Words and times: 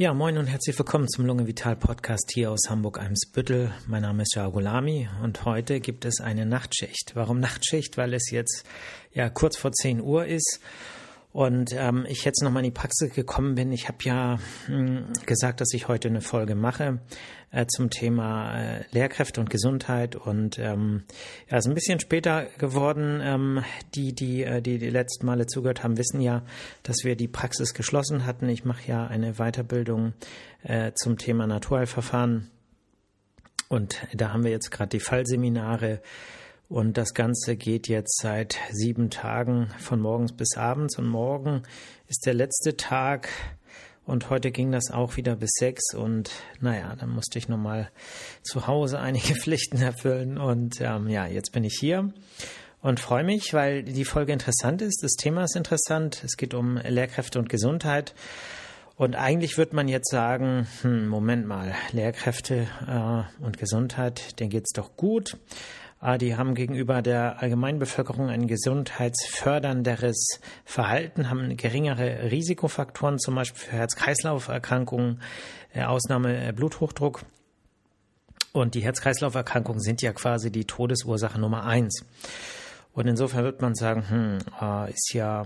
Ja, 0.00 0.14
moin 0.14 0.38
und 0.38 0.46
herzlich 0.46 0.78
willkommen 0.78 1.08
zum 1.10 1.26
Lunge 1.26 1.46
Vital 1.46 1.76
Podcast 1.76 2.30
hier 2.32 2.50
aus 2.50 2.70
Hamburg-Eimsbüttel. 2.70 3.70
Mein 3.86 4.00
Name 4.00 4.22
ist 4.22 4.34
Jagolami 4.34 5.10
und 5.22 5.44
heute 5.44 5.78
gibt 5.80 6.06
es 6.06 6.22
eine 6.22 6.46
Nachtschicht. 6.46 7.12
Warum 7.16 7.38
Nachtschicht? 7.38 7.98
Weil 7.98 8.14
es 8.14 8.30
jetzt 8.30 8.64
ja 9.12 9.28
kurz 9.28 9.58
vor 9.58 9.72
10 9.72 10.00
Uhr 10.00 10.24
ist 10.24 10.60
und 11.32 11.72
ähm, 11.74 12.06
ich 12.08 12.24
jetzt 12.24 12.42
nochmal 12.42 12.64
in 12.64 12.70
die 12.70 12.78
Praxis 12.78 13.12
gekommen 13.14 13.54
bin. 13.54 13.70
Ich 13.72 13.86
habe 13.86 13.98
ja 14.02 14.38
mh, 14.68 14.76
hm, 14.76 15.04
gesagt, 15.26 15.60
dass 15.60 15.72
ich 15.72 15.86
heute 15.86 16.08
eine 16.08 16.20
Folge 16.20 16.54
mache 16.54 17.00
äh, 17.52 17.66
zum 17.66 17.90
Thema 17.90 18.58
äh, 18.58 18.84
Lehrkräfte 18.90 19.40
und 19.40 19.48
Gesundheit 19.48 20.16
und 20.16 20.58
ähm, 20.58 21.04
ja, 21.48 21.58
ist 21.58 21.66
ein 21.66 21.74
bisschen 21.74 22.00
später 22.00 22.46
geworden. 22.58 23.20
Ähm, 23.22 23.64
die, 23.94 24.12
die, 24.12 24.42
äh, 24.42 24.60
die 24.60 24.78
die 24.78 24.90
letzten 24.90 25.26
Male 25.26 25.46
zugehört 25.46 25.84
haben, 25.84 25.98
wissen 25.98 26.20
ja, 26.20 26.42
dass 26.82 27.04
wir 27.04 27.14
die 27.14 27.28
Praxis 27.28 27.74
geschlossen 27.74 28.26
hatten. 28.26 28.48
Ich 28.48 28.64
mache 28.64 28.88
ja 28.88 29.06
eine 29.06 29.34
Weiterbildung 29.34 30.14
äh, 30.64 30.92
zum 30.94 31.16
Thema 31.16 31.46
Naturheilverfahren 31.46 32.50
und 33.68 34.04
da 34.12 34.32
haben 34.32 34.42
wir 34.42 34.50
jetzt 34.50 34.72
gerade 34.72 34.88
die 34.88 35.00
Fallseminare 35.00 36.00
und 36.70 36.96
das 36.96 37.14
Ganze 37.14 37.56
geht 37.56 37.88
jetzt 37.88 38.20
seit 38.22 38.56
sieben 38.70 39.10
Tagen 39.10 39.70
von 39.80 40.00
morgens 40.00 40.32
bis 40.32 40.56
abends. 40.56 40.98
Und 40.98 41.08
morgen 41.08 41.64
ist 42.06 42.24
der 42.26 42.34
letzte 42.34 42.76
Tag. 42.76 43.28
Und 44.06 44.30
heute 44.30 44.52
ging 44.52 44.70
das 44.70 44.92
auch 44.92 45.16
wieder 45.16 45.34
bis 45.34 45.50
sechs. 45.58 45.94
Und 45.94 46.30
naja, 46.60 46.94
dann 46.94 47.10
musste 47.10 47.40
ich 47.40 47.48
nochmal 47.48 47.90
zu 48.44 48.68
Hause 48.68 49.00
einige 49.00 49.34
Pflichten 49.42 49.82
erfüllen. 49.82 50.38
Und 50.38 50.80
ähm, 50.80 51.08
ja, 51.08 51.26
jetzt 51.26 51.50
bin 51.50 51.64
ich 51.64 51.76
hier 51.80 52.12
und 52.82 53.00
freue 53.00 53.24
mich, 53.24 53.52
weil 53.52 53.82
die 53.82 54.04
Folge 54.04 54.32
interessant 54.32 54.80
ist. 54.80 55.02
Das 55.02 55.14
Thema 55.14 55.42
ist 55.42 55.56
interessant. 55.56 56.22
Es 56.24 56.36
geht 56.36 56.54
um 56.54 56.76
Lehrkräfte 56.76 57.40
und 57.40 57.48
Gesundheit. 57.48 58.14
Und 58.94 59.16
eigentlich 59.16 59.58
würde 59.58 59.74
man 59.74 59.88
jetzt 59.88 60.10
sagen, 60.10 60.68
hm, 60.82 61.08
Moment 61.08 61.48
mal, 61.48 61.74
Lehrkräfte 61.90 62.68
äh, 62.86 63.42
und 63.44 63.58
Gesundheit, 63.58 64.38
denen 64.38 64.50
geht's 64.50 64.72
doch 64.72 64.96
gut. 64.96 65.36
Ah, 66.02 66.16
die 66.16 66.34
haben 66.34 66.54
gegenüber 66.54 67.02
der 67.02 67.42
Allgemeinbevölkerung 67.42 68.30
ein 68.30 68.46
gesundheitsfördernderes 68.46 70.40
Verhalten, 70.64 71.28
haben 71.28 71.54
geringere 71.58 72.30
Risikofaktoren, 72.30 73.18
zum 73.18 73.34
Beispiel 73.34 73.60
für 73.60 73.72
Herz-Kreislauf-Erkrankungen, 73.72 75.20
äh, 75.74 75.84
Ausnahme 75.84 76.48
äh, 76.48 76.52
Bluthochdruck. 76.52 77.26
Und 78.52 78.74
die 78.74 78.80
Herz-Kreislauf-Erkrankungen 78.80 79.80
sind 79.80 80.00
ja 80.00 80.14
quasi 80.14 80.50
die 80.50 80.64
Todesursache 80.64 81.38
Nummer 81.38 81.64
eins. 81.64 82.02
Und 82.94 83.06
insofern 83.06 83.44
wird 83.44 83.60
man 83.60 83.74
sagen, 83.74 84.08
hm, 84.08 84.38
ah, 84.58 84.86
ist 84.86 85.12
ja? 85.12 85.44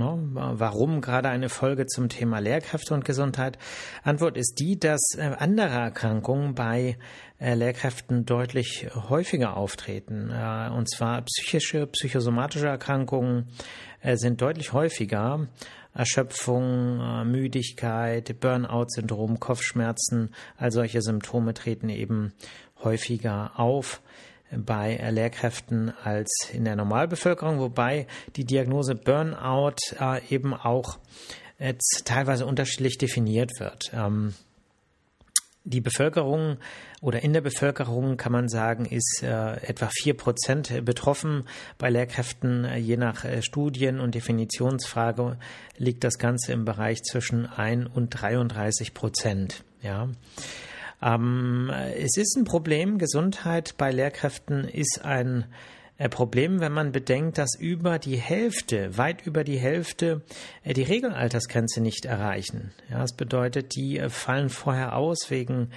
Warum 0.00 1.00
gerade 1.00 1.28
eine 1.28 1.48
Folge 1.48 1.86
zum 1.86 2.08
Thema 2.08 2.38
Lehrkräfte 2.38 2.94
und 2.94 3.04
Gesundheit? 3.04 3.58
Antwort 4.04 4.36
ist 4.36 4.60
die, 4.60 4.78
dass 4.78 5.00
äh, 5.16 5.32
andere 5.38 5.70
Erkrankungen 5.70 6.54
bei 6.54 6.96
äh, 7.40 7.54
Lehrkräften 7.54 8.24
deutlich 8.24 8.86
häufiger 8.94 9.56
auftreten. 9.56 10.30
Äh, 10.30 10.70
und 10.70 10.88
zwar 10.88 11.22
psychische, 11.22 11.88
psychosomatische 11.88 12.68
Erkrankungen 12.68 13.48
sind 14.14 14.40
deutlich 14.40 14.72
häufiger. 14.72 15.48
Erschöpfung, 15.92 17.28
Müdigkeit, 17.28 18.38
Burnout-Syndrom, 18.38 19.40
Kopfschmerzen, 19.40 20.30
all 20.56 20.70
solche 20.70 21.02
Symptome 21.02 21.52
treten 21.52 21.88
eben 21.88 22.32
häufiger 22.84 23.58
auf 23.58 24.00
bei 24.50 24.96
Lehrkräften 25.10 25.92
als 26.02 26.48
in 26.52 26.64
der 26.64 26.76
Normalbevölkerung, 26.76 27.58
wobei 27.58 28.06
die 28.36 28.44
Diagnose 28.44 28.94
Burnout 28.94 29.76
äh, 30.00 30.22
eben 30.28 30.54
auch 30.54 30.98
äh, 31.58 31.74
teilweise 32.04 32.46
unterschiedlich 32.46 32.98
definiert 32.98 33.60
wird. 33.60 33.90
Ähm, 33.92 34.34
die 35.64 35.80
Bevölkerung 35.82 36.56
oder 37.02 37.22
in 37.22 37.32
der 37.32 37.42
Bevölkerung 37.42 38.16
kann 38.16 38.32
man 38.32 38.48
sagen, 38.48 38.86
ist 38.86 39.22
äh, 39.22 39.56
etwa 39.66 39.90
vier 39.92 40.16
Prozent 40.16 40.84
betroffen. 40.84 41.44
Bei 41.76 41.90
Lehrkräften, 41.90 42.64
äh, 42.64 42.78
je 42.78 42.96
nach 42.96 43.24
äh, 43.24 43.42
Studien 43.42 44.00
und 44.00 44.14
Definitionsfrage, 44.14 45.36
liegt 45.76 46.04
das 46.04 46.18
Ganze 46.18 46.52
im 46.52 46.64
Bereich 46.64 47.02
zwischen 47.02 47.46
ein 47.46 47.86
und 47.86 48.10
33 48.10 48.94
Prozent. 48.94 49.62
Ja. 49.82 50.08
Ähm, 51.02 51.70
es 51.96 52.16
ist 52.16 52.36
ein 52.36 52.44
Problem. 52.44 52.98
Gesundheit 52.98 53.74
bei 53.76 53.90
Lehrkräften 53.90 54.64
ist 54.64 55.04
ein 55.04 55.44
äh, 55.96 56.08
Problem, 56.08 56.60
wenn 56.60 56.72
man 56.72 56.92
bedenkt, 56.92 57.38
dass 57.38 57.54
über 57.58 57.98
die 57.98 58.16
Hälfte, 58.16 58.96
weit 58.96 59.26
über 59.26 59.44
die 59.44 59.58
Hälfte, 59.58 60.22
äh, 60.64 60.72
die 60.72 60.82
Regelaltersgrenze 60.82 61.80
nicht 61.80 62.04
erreichen. 62.04 62.72
Ja, 62.90 63.00
das 63.00 63.12
bedeutet, 63.12 63.74
die 63.76 63.98
äh, 63.98 64.08
fallen 64.08 64.48
vorher 64.48 64.96
aus 64.96 65.30
wegen 65.30 65.70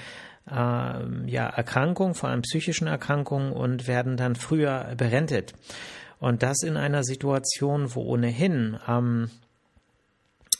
äh, 0.49 0.53
ja, 0.53 1.47
Erkrankungen, 1.49 2.15
vor 2.15 2.29
allem 2.29 2.41
psychischen 2.41 2.87
Erkrankungen 2.87 3.51
und 3.51 3.87
werden 3.87 4.17
dann 4.17 4.35
früher 4.35 4.93
berentet. 4.95 5.53
Und 6.19 6.43
das 6.43 6.61
in 6.61 6.77
einer 6.77 7.03
Situation, 7.03 7.95
wo 7.95 8.01
ohnehin 8.03 8.77
ähm, 8.87 9.31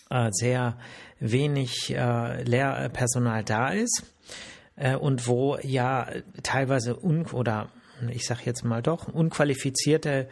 äh, 0.09 0.29
sehr 0.31 0.77
wenig 1.19 1.95
äh, 1.95 2.43
Lehrpersonal 2.43 3.43
da 3.43 3.69
ist 3.69 4.03
äh, 4.75 4.95
und 4.95 5.27
wo 5.27 5.57
ja 5.61 6.07
teilweise 6.43 6.97
un 6.97 7.25
oder 7.27 7.69
ich 8.09 8.25
sage 8.25 8.41
jetzt 8.45 8.63
mal 8.63 8.81
doch 8.81 9.07
unqualifizierte 9.07 10.27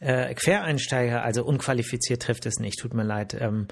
äh, 0.00 0.34
Quereinsteiger, 0.34 1.22
also 1.22 1.44
unqualifiziert 1.44 2.22
trifft 2.22 2.44
es 2.46 2.58
nicht, 2.58 2.78
tut 2.78 2.92
mir 2.92 3.04
leid, 3.04 3.34
ähm, 3.40 3.68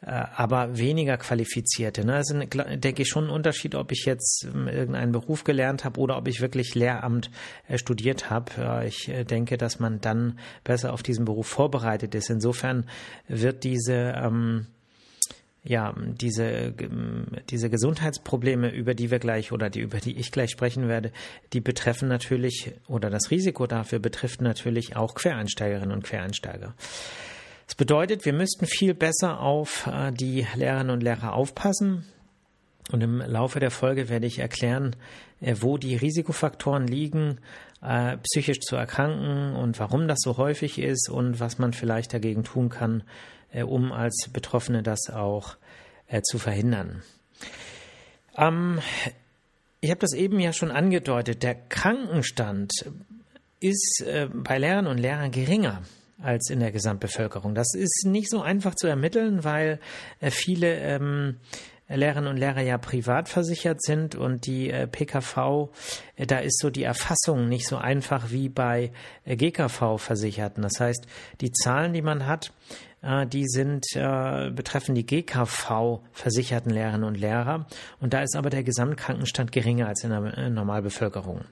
äh, 0.00 0.10
aber 0.10 0.76
weniger 0.78 1.16
qualifizierte. 1.16 2.04
Ne? 2.04 2.14
Also 2.14 2.34
denke 2.38 3.02
ich 3.02 3.08
schon 3.08 3.24
ein 3.24 3.30
Unterschied, 3.30 3.74
ob 3.76 3.92
ich 3.92 4.04
jetzt 4.04 4.48
ähm, 4.52 4.66
irgendeinen 4.66 5.12
Beruf 5.12 5.44
gelernt 5.44 5.84
habe 5.84 6.00
oder 6.00 6.16
ob 6.16 6.26
ich 6.26 6.40
wirklich 6.40 6.74
Lehramt 6.74 7.30
äh, 7.68 7.78
studiert 7.78 8.30
habe. 8.30 8.84
Ich 8.86 9.08
äh, 9.08 9.24
denke, 9.24 9.58
dass 9.58 9.78
man 9.78 10.00
dann 10.00 10.38
besser 10.64 10.92
auf 10.92 11.02
diesen 11.02 11.24
Beruf 11.24 11.46
vorbereitet 11.46 12.14
ist. 12.16 12.30
Insofern 12.30 12.86
wird 13.28 13.62
diese 13.62 14.14
ähm, 14.16 14.66
ja, 15.66 15.94
diese, 15.96 16.72
diese 17.50 17.70
Gesundheitsprobleme, 17.70 18.70
über 18.70 18.94
die 18.94 19.10
wir 19.10 19.18
gleich 19.18 19.52
oder 19.52 19.68
die, 19.68 19.80
über 19.80 19.98
die 19.98 20.16
ich 20.16 20.30
gleich 20.30 20.50
sprechen 20.50 20.88
werde, 20.88 21.12
die 21.52 21.60
betreffen 21.60 22.08
natürlich 22.08 22.72
oder 22.86 23.10
das 23.10 23.30
Risiko 23.30 23.66
dafür 23.66 23.98
betrifft 23.98 24.40
natürlich 24.40 24.96
auch 24.96 25.14
Quereinsteigerinnen 25.14 25.92
und 25.92 26.04
Quereinsteiger. 26.04 26.74
Das 27.66 27.74
bedeutet, 27.74 28.24
wir 28.24 28.32
müssten 28.32 28.66
viel 28.66 28.94
besser 28.94 29.40
auf 29.40 29.88
äh, 29.88 30.12
die 30.12 30.46
Lehrerinnen 30.54 30.90
und 30.90 31.02
Lehrer 31.02 31.32
aufpassen. 31.32 32.04
Und 32.92 33.02
im 33.02 33.18
Laufe 33.18 33.58
der 33.58 33.72
Folge 33.72 34.08
werde 34.08 34.26
ich 34.26 34.38
erklären, 34.38 34.94
äh, 35.40 35.56
wo 35.58 35.76
die 35.76 35.96
Risikofaktoren 35.96 36.86
liegen, 36.86 37.38
äh, 37.82 38.16
psychisch 38.18 38.60
zu 38.60 38.76
erkranken 38.76 39.56
und 39.56 39.80
warum 39.80 40.06
das 40.06 40.20
so 40.20 40.36
häufig 40.36 40.78
ist 40.78 41.10
und 41.10 41.40
was 41.40 41.58
man 41.58 41.72
vielleicht 41.72 42.14
dagegen 42.14 42.44
tun 42.44 42.68
kann, 42.68 43.02
um 43.52 43.92
als 43.92 44.28
Betroffene 44.32 44.82
das 44.82 45.10
auch 45.10 45.56
äh, 46.08 46.22
zu 46.22 46.38
verhindern. 46.38 47.02
Ähm, 48.36 48.80
ich 49.80 49.90
habe 49.90 50.00
das 50.00 50.12
eben 50.12 50.40
ja 50.40 50.52
schon 50.52 50.70
angedeutet, 50.70 51.42
der 51.42 51.54
Krankenstand 51.54 52.72
ist 53.60 54.02
äh, 54.06 54.28
bei 54.32 54.58
Lehrern 54.58 54.86
und 54.86 54.98
Lehrern 54.98 55.30
geringer 55.30 55.82
als 56.20 56.50
in 56.50 56.60
der 56.60 56.72
Gesamtbevölkerung. 56.72 57.54
Das 57.54 57.74
ist 57.74 58.04
nicht 58.06 58.30
so 58.30 58.40
einfach 58.40 58.74
zu 58.74 58.86
ermitteln, 58.86 59.44
weil 59.44 59.80
äh, 60.20 60.30
viele 60.30 60.76
ähm, 60.76 61.36
Lehrerinnen 61.88 62.30
und 62.30 62.36
Lehrer 62.36 62.62
ja 62.62 62.78
privat 62.78 63.28
versichert 63.28 63.82
sind 63.82 64.16
und 64.16 64.46
die 64.46 64.70
äh, 64.70 64.86
PKV, 64.86 65.68
äh, 66.16 66.26
da 66.26 66.38
ist 66.38 66.58
so 66.58 66.70
die 66.70 66.82
Erfassung 66.82 67.48
nicht 67.48 67.68
so 67.68 67.76
einfach 67.76 68.30
wie 68.30 68.48
bei 68.48 68.92
äh, 69.24 69.36
GKV-Versicherten. 69.36 70.62
Das 70.62 70.80
heißt, 70.80 71.06
die 71.40 71.52
Zahlen, 71.52 71.92
die 71.92 72.02
man 72.02 72.26
hat, 72.26 72.46
äh, 72.46 72.85
die 73.02 73.46
sind 73.46 73.84
äh, 73.94 74.50
betreffen 74.50 74.94
die 74.94 75.06
GKV-versicherten 75.06 76.72
Lehrerinnen 76.72 77.04
und 77.04 77.16
Lehrer 77.16 77.66
und 78.00 78.14
da 78.14 78.22
ist 78.22 78.36
aber 78.36 78.50
der 78.50 78.64
Gesamtkrankenstand 78.64 79.52
geringer 79.52 79.86
als 79.86 80.02
in 80.02 80.10
der 80.10 80.36
äh, 80.36 80.50
Normalbevölkerung. 80.50 81.44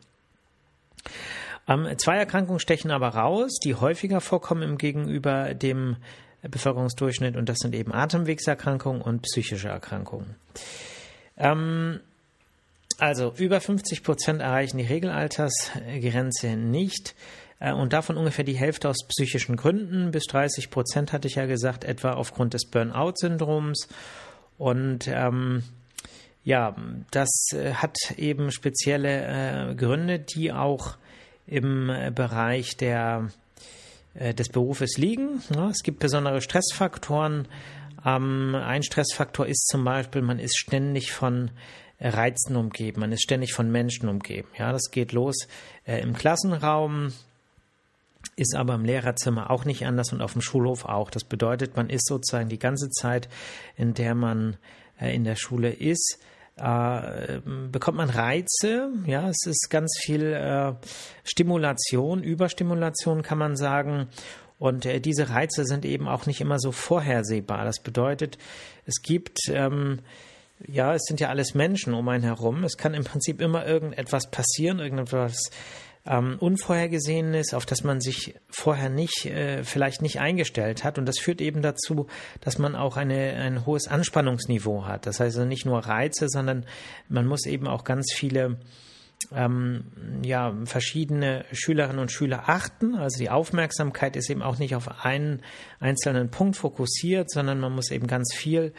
Ähm, 1.68 1.86
zwei 1.98 2.16
Erkrankungen 2.16 2.60
stechen 2.60 2.90
aber 2.90 3.08
raus, 3.08 3.58
die 3.62 3.74
häufiger 3.74 4.20
vorkommen 4.20 4.62
im 4.62 4.78
Gegenüber 4.78 5.54
dem 5.54 5.96
Bevölkerungsdurchschnitt 6.42 7.36
und 7.36 7.48
das 7.48 7.58
sind 7.58 7.74
eben 7.74 7.92
Atemwegserkrankungen 7.92 9.00
und 9.00 9.22
psychische 9.22 9.68
Erkrankungen. 9.68 10.34
Ähm, 11.36 12.00
also 12.98 13.32
über 13.36 13.60
50 13.60 14.02
Prozent 14.02 14.40
erreichen 14.40 14.78
die 14.78 14.84
Regelaltersgrenze 14.84 16.56
nicht 16.56 17.10
äh, 17.10 17.43
und 17.72 17.92
davon 17.92 18.16
ungefähr 18.16 18.44
die 18.44 18.56
Hälfte 18.56 18.88
aus 18.88 19.06
psychischen 19.08 19.56
Gründen. 19.56 20.10
Bis 20.10 20.24
30 20.24 20.70
Prozent 20.70 21.12
hatte 21.12 21.28
ich 21.28 21.36
ja 21.36 21.46
gesagt, 21.46 21.84
etwa 21.84 22.12
aufgrund 22.12 22.54
des 22.54 22.66
Burnout-Syndroms. 22.66 23.88
Und 24.58 25.08
ähm, 25.08 25.62
ja, 26.44 26.76
das 27.10 27.48
äh, 27.52 27.74
hat 27.74 27.96
eben 28.16 28.50
spezielle 28.50 29.70
äh, 29.70 29.74
Gründe, 29.74 30.18
die 30.18 30.52
auch 30.52 30.96
im 31.46 31.90
äh, 31.90 32.10
Bereich 32.14 32.76
der 32.76 33.28
äh, 34.14 34.34
des 34.34 34.48
Berufes 34.48 34.96
liegen. 34.96 35.42
Ja, 35.54 35.70
es 35.70 35.82
gibt 35.82 36.00
besondere 36.00 36.40
Stressfaktoren, 36.40 37.48
Ähm, 38.04 38.54
ein 38.54 38.82
Stressfaktor 38.82 39.46
ist 39.46 39.66
zum 39.68 39.84
Beispiel, 39.84 40.22
man 40.22 40.38
ist 40.38 40.58
ständig 40.58 41.12
von 41.12 41.50
Reizen 42.00 42.56
umgeben, 42.56 43.00
man 43.00 43.12
ist 43.12 43.22
ständig 43.22 43.54
von 43.54 43.70
Menschen 43.70 44.08
umgeben. 44.08 44.48
Ja, 44.58 44.72
das 44.72 44.90
geht 44.90 45.12
los 45.12 45.48
äh, 45.86 46.00
im 46.00 46.12
Klassenraum, 46.12 47.12
ist 48.36 48.54
aber 48.54 48.74
im 48.74 48.84
Lehrerzimmer 48.84 49.50
auch 49.50 49.64
nicht 49.64 49.86
anders 49.86 50.12
und 50.12 50.20
auf 50.20 50.32
dem 50.32 50.42
Schulhof 50.42 50.84
auch. 50.84 51.10
Das 51.10 51.24
bedeutet, 51.24 51.76
man 51.76 51.90
ist 51.90 52.06
sozusagen 52.06 52.48
die 52.48 52.58
ganze 52.58 52.90
Zeit, 52.90 53.28
in 53.76 53.94
der 53.94 54.14
man 54.14 54.56
äh, 55.00 55.14
in 55.14 55.24
der 55.24 55.36
Schule 55.36 55.70
ist, 55.70 56.18
äh, 56.56 57.40
bekommt 57.70 57.96
man 57.96 58.10
Reize. 58.10 58.90
Ja, 59.06 59.28
es 59.28 59.46
ist 59.46 59.68
ganz 59.70 59.98
viel 60.02 60.32
äh, 60.32 60.74
Stimulation, 61.24 62.22
Überstimulation 62.22 63.22
kann 63.22 63.38
man 63.38 63.56
sagen. 63.56 64.08
Und 64.58 64.84
diese 65.04 65.30
Reize 65.30 65.64
sind 65.64 65.84
eben 65.84 66.08
auch 66.08 66.26
nicht 66.26 66.40
immer 66.40 66.58
so 66.58 66.70
vorhersehbar. 66.70 67.64
Das 67.64 67.80
bedeutet, 67.80 68.38
es 68.86 69.02
gibt 69.02 69.38
ähm, 69.48 69.98
ja, 70.66 70.94
es 70.94 71.02
sind 71.06 71.20
ja 71.20 71.28
alles 71.28 71.54
Menschen 71.54 71.94
um 71.94 72.08
einen 72.08 72.24
herum. 72.24 72.64
Es 72.64 72.76
kann 72.76 72.94
im 72.94 73.04
Prinzip 73.04 73.40
immer 73.40 73.66
irgendetwas 73.66 74.30
passieren, 74.30 74.78
irgendetwas 74.78 75.50
ähm, 76.06 76.36
Unvorhergesehenes, 76.38 77.54
auf 77.54 77.64
das 77.66 77.82
man 77.82 78.00
sich 78.00 78.34
vorher 78.50 78.90
nicht, 78.90 79.26
äh, 79.26 79.64
vielleicht 79.64 80.02
nicht 80.02 80.20
eingestellt 80.20 80.84
hat. 80.84 80.98
Und 80.98 81.06
das 81.06 81.18
führt 81.18 81.40
eben 81.40 81.62
dazu, 81.62 82.06
dass 82.40 82.58
man 82.58 82.76
auch 82.76 82.96
eine, 82.96 83.34
ein 83.34 83.64
hohes 83.64 83.88
Anspannungsniveau 83.88 84.84
hat. 84.84 85.06
Das 85.06 85.20
heißt 85.20 85.36
also 85.36 85.48
nicht 85.48 85.64
nur 85.64 85.78
Reize, 85.78 86.28
sondern 86.28 86.66
man 87.08 87.26
muss 87.26 87.46
eben 87.46 87.66
auch 87.66 87.84
ganz 87.84 88.12
viele 88.14 88.58
ähm, 89.32 89.84
ja, 90.22 90.54
verschiedene 90.64 91.44
Schülerinnen 91.52 92.00
und 92.00 92.12
Schüler 92.12 92.44
achten. 92.48 92.94
Also 92.94 93.18
die 93.18 93.30
Aufmerksamkeit 93.30 94.16
ist 94.16 94.28
eben 94.28 94.42
auch 94.42 94.58
nicht 94.58 94.74
auf 94.74 95.04
einen 95.04 95.40
einzelnen 95.80 96.30
Punkt 96.30 96.56
fokussiert, 96.56 97.30
sondern 97.30 97.60
man 97.60 97.72
muss 97.72 97.90
eben 97.90 98.06
ganz 98.06 98.34
viel 98.34 98.74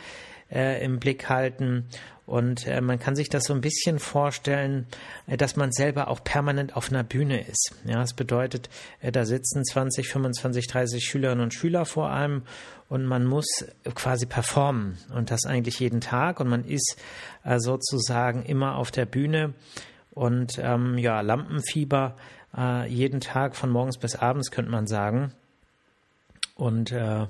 äh, 0.51 0.83
im 0.83 0.99
Blick 0.99 1.29
halten. 1.29 1.87
Und 2.25 2.65
äh, 2.65 2.81
man 2.81 2.97
kann 2.97 3.15
sich 3.15 3.29
das 3.29 3.43
so 3.43 3.53
ein 3.53 3.61
bisschen 3.61 3.99
vorstellen, 3.99 4.87
äh, 5.27 5.37
dass 5.37 5.55
man 5.55 5.71
selber 5.71 6.07
auch 6.07 6.23
permanent 6.23 6.75
auf 6.75 6.89
einer 6.89 7.03
Bühne 7.03 7.41
ist. 7.41 7.75
Ja, 7.85 7.99
das 7.99 8.13
bedeutet, 8.13 8.69
äh, 9.01 9.11
da 9.11 9.25
sitzen 9.25 9.63
20, 9.63 10.07
25, 10.07 10.67
30 10.67 11.05
Schülerinnen 11.05 11.43
und 11.43 11.53
Schüler 11.53 11.85
vor 11.85 12.09
einem 12.09 12.43
und 12.89 13.05
man 13.05 13.25
muss 13.25 13.45
quasi 13.93 14.25
performen 14.25 14.97
und 15.13 15.29
das 15.31 15.45
eigentlich 15.45 15.79
jeden 15.79 16.01
Tag 16.01 16.39
und 16.39 16.47
man 16.47 16.63
ist 16.63 16.97
äh, 17.43 17.59
sozusagen 17.59 18.43
immer 18.43 18.75
auf 18.75 18.89
der 18.89 19.05
Bühne 19.05 19.53
und 20.11 20.59
ähm, 20.59 20.97
ja, 20.97 21.21
Lampenfieber 21.21 22.15
äh, 22.57 22.87
jeden 22.87 23.19
Tag 23.19 23.55
von 23.55 23.69
morgens 23.69 23.97
bis 23.97 24.15
abends 24.15 24.49
könnte 24.49 24.71
man 24.71 24.87
sagen. 24.87 25.31
Und 26.55 26.91
äh, 26.91 27.27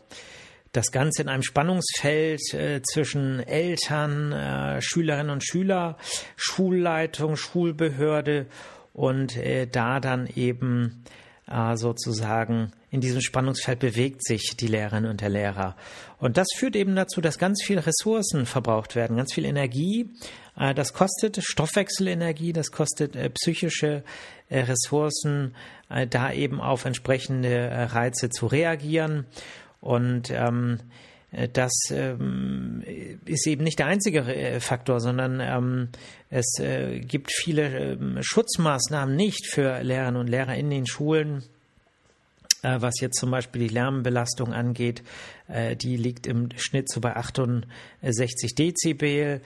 das 0.76 0.92
Ganze 0.92 1.22
in 1.22 1.30
einem 1.30 1.44
Spannungsfeld 1.44 2.54
äh, 2.54 2.82
zwischen 2.82 3.40
Eltern, 3.40 4.32
äh, 4.32 4.82
Schülerinnen 4.82 5.30
und 5.30 5.44
Schüler, 5.44 5.98
Schulleitung, 6.36 7.38
Schulbehörde 7.38 8.48
und 8.94 9.38
äh, 9.38 9.68
da 9.68 10.00
dann 10.00 10.28
eben 10.28 11.04
äh, 11.48 11.76
sozusagen 11.78 12.72
in 12.90 13.02
diesem 13.02 13.22
Spannungsfeld 13.22 13.80
bewegt 13.80 14.26
sich 14.26 14.56
die 14.58 14.68
Lehrerin 14.68 15.06
und 15.06 15.22
der 15.22 15.30
Lehrer. 15.30 15.76
Und 16.18 16.38
das 16.38 16.48
führt 16.56 16.76
eben 16.76 16.96
dazu, 16.96 17.22
dass 17.22 17.38
ganz 17.38 17.62
viele 17.64 17.86
Ressourcen 17.86 18.46
verbraucht 18.46 18.96
werden, 18.96 19.18
ganz 19.18 19.34
viel 19.34 19.46
Energie. 19.46 20.10
Äh, 20.58 20.74
das 20.74 20.94
kostet 20.94 21.40
Stoffwechselenergie, 21.42 22.52
das 22.52 22.72
kostet 22.72 23.16
äh, 23.16 23.30
psychische 23.30 24.04
Ressourcen, 24.52 25.56
da 26.12 26.32
eben 26.32 26.62
auf 26.62 26.86
entsprechende 26.86 27.88
Reize 27.92 28.30
zu 28.30 28.46
reagieren. 28.46 29.26
Und 29.86 30.32
ähm, 30.32 30.80
das 31.54 31.72
ähm, 31.92 32.82
ist 33.26 33.46
eben 33.46 33.64
nicht 33.64 33.78
der 33.78 33.86
einzige 33.86 34.22
äh, 34.22 34.60
Faktor, 34.60 35.00
sondern 35.00 35.40
ähm, 35.40 35.90
es 36.32 36.58
äh, 36.60 37.00
gibt 37.02 37.32
viele 37.32 37.94
äh, 37.94 37.98
Schutzmaßnahmen 38.22 39.16
nicht 39.16 39.46
für 39.48 39.84
Lehrerinnen 39.84 40.20
und 40.20 40.28
Lehrer 40.28 40.56
in 40.56 40.72
den 40.72 40.88
Schulen 40.88 41.44
äh, 42.66 42.82
was 42.82 43.00
jetzt 43.00 43.20
zum 43.20 43.30
Beispiel 43.30 43.68
die 43.68 43.74
Lärmbelastung 43.74 44.52
angeht, 44.52 45.04
äh, 45.48 45.76
die 45.76 45.98
liegt 45.98 46.26
im 46.26 46.50
Schnitt 46.56 46.90
so 46.90 47.00
bei 47.00 47.16
68 47.16 48.56
Dezibel. 48.56 49.42